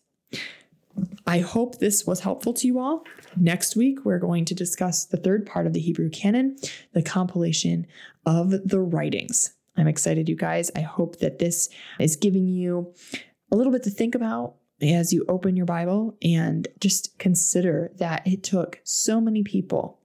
I 1.27 1.39
hope 1.39 1.79
this 1.79 2.07
was 2.07 2.21
helpful 2.21 2.53
to 2.55 2.67
you 2.67 2.79
all. 2.79 3.05
Next 3.37 3.77
week, 3.77 4.05
we're 4.05 4.19
going 4.19 4.45
to 4.45 4.55
discuss 4.55 5.05
the 5.05 5.17
third 5.17 5.47
part 5.47 5.67
of 5.67 5.73
the 5.73 5.81
Hebrew 5.81 6.11
canon, 6.11 6.57
the 6.93 7.03
compilation 7.03 7.87
of 8.27 8.51
the 8.51 8.81
writings. 8.81 9.55
I'm 9.77 9.89
excited, 9.89 10.29
you 10.29 10.37
guys. 10.37 10.71
I 10.77 10.81
hope 10.83 11.19
that 11.21 11.39
this 11.39 11.71
is 11.99 12.17
giving 12.17 12.47
you 12.47 12.93
a 13.51 13.57
little 13.57 13.73
bit 13.73 13.83
to 13.85 13.91
think 13.91 14.15
about 14.15 14.57
as 14.83 15.13
you 15.13 15.25
open 15.29 15.57
your 15.57 15.67
Bible 15.67 16.17
and 16.23 16.67
just 16.81 17.19
consider 17.19 17.93
that 17.97 18.27
it 18.27 18.43
took 18.43 18.81
so 18.85 19.21
many 19.21 19.43
people 19.43 19.99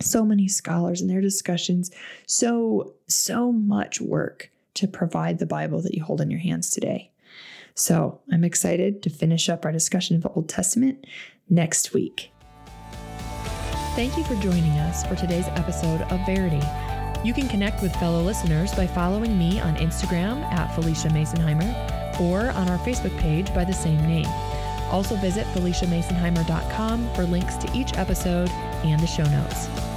so 0.00 0.24
many 0.24 0.48
scholars 0.48 1.00
and 1.00 1.10
their 1.10 1.20
discussions, 1.20 1.90
so, 2.26 2.94
so 3.06 3.52
much 3.52 4.00
work 4.00 4.50
to 4.74 4.88
provide 4.88 5.38
the 5.38 5.46
Bible 5.46 5.80
that 5.82 5.94
you 5.94 6.02
hold 6.02 6.20
in 6.20 6.30
your 6.30 6.40
hands 6.40 6.70
today. 6.70 7.10
So 7.74 8.20
I'm 8.32 8.44
excited 8.44 9.02
to 9.02 9.10
finish 9.10 9.48
up 9.48 9.64
our 9.64 9.72
discussion 9.72 10.16
of 10.16 10.22
the 10.22 10.30
Old 10.30 10.48
Testament 10.48 11.06
next 11.48 11.92
week. 11.92 12.30
Thank 13.94 14.16
you 14.16 14.24
for 14.24 14.34
joining 14.36 14.72
us 14.72 15.06
for 15.06 15.14
today's 15.14 15.46
episode 15.48 16.02
of 16.02 16.26
Verity. 16.26 16.62
You 17.24 17.32
can 17.32 17.48
connect 17.48 17.80
with 17.80 17.94
fellow 17.96 18.22
listeners 18.22 18.74
by 18.74 18.86
following 18.86 19.38
me 19.38 19.60
on 19.60 19.76
Instagram 19.76 20.42
at 20.52 20.70
Phylicia 20.76 21.10
Masonheimer 21.10 22.03
or 22.20 22.50
on 22.50 22.68
our 22.68 22.78
Facebook 22.78 23.16
page 23.18 23.52
by 23.54 23.64
the 23.64 23.72
same 23.72 24.04
name. 24.06 24.28
Also 24.90 25.16
visit 25.16 25.46
PhyliciaMasonheimer.com 25.48 27.14
for 27.14 27.24
links 27.24 27.56
to 27.56 27.70
each 27.74 27.94
episode 27.94 28.50
and 28.84 29.00
the 29.00 29.06
show 29.06 29.24
notes. 29.24 29.93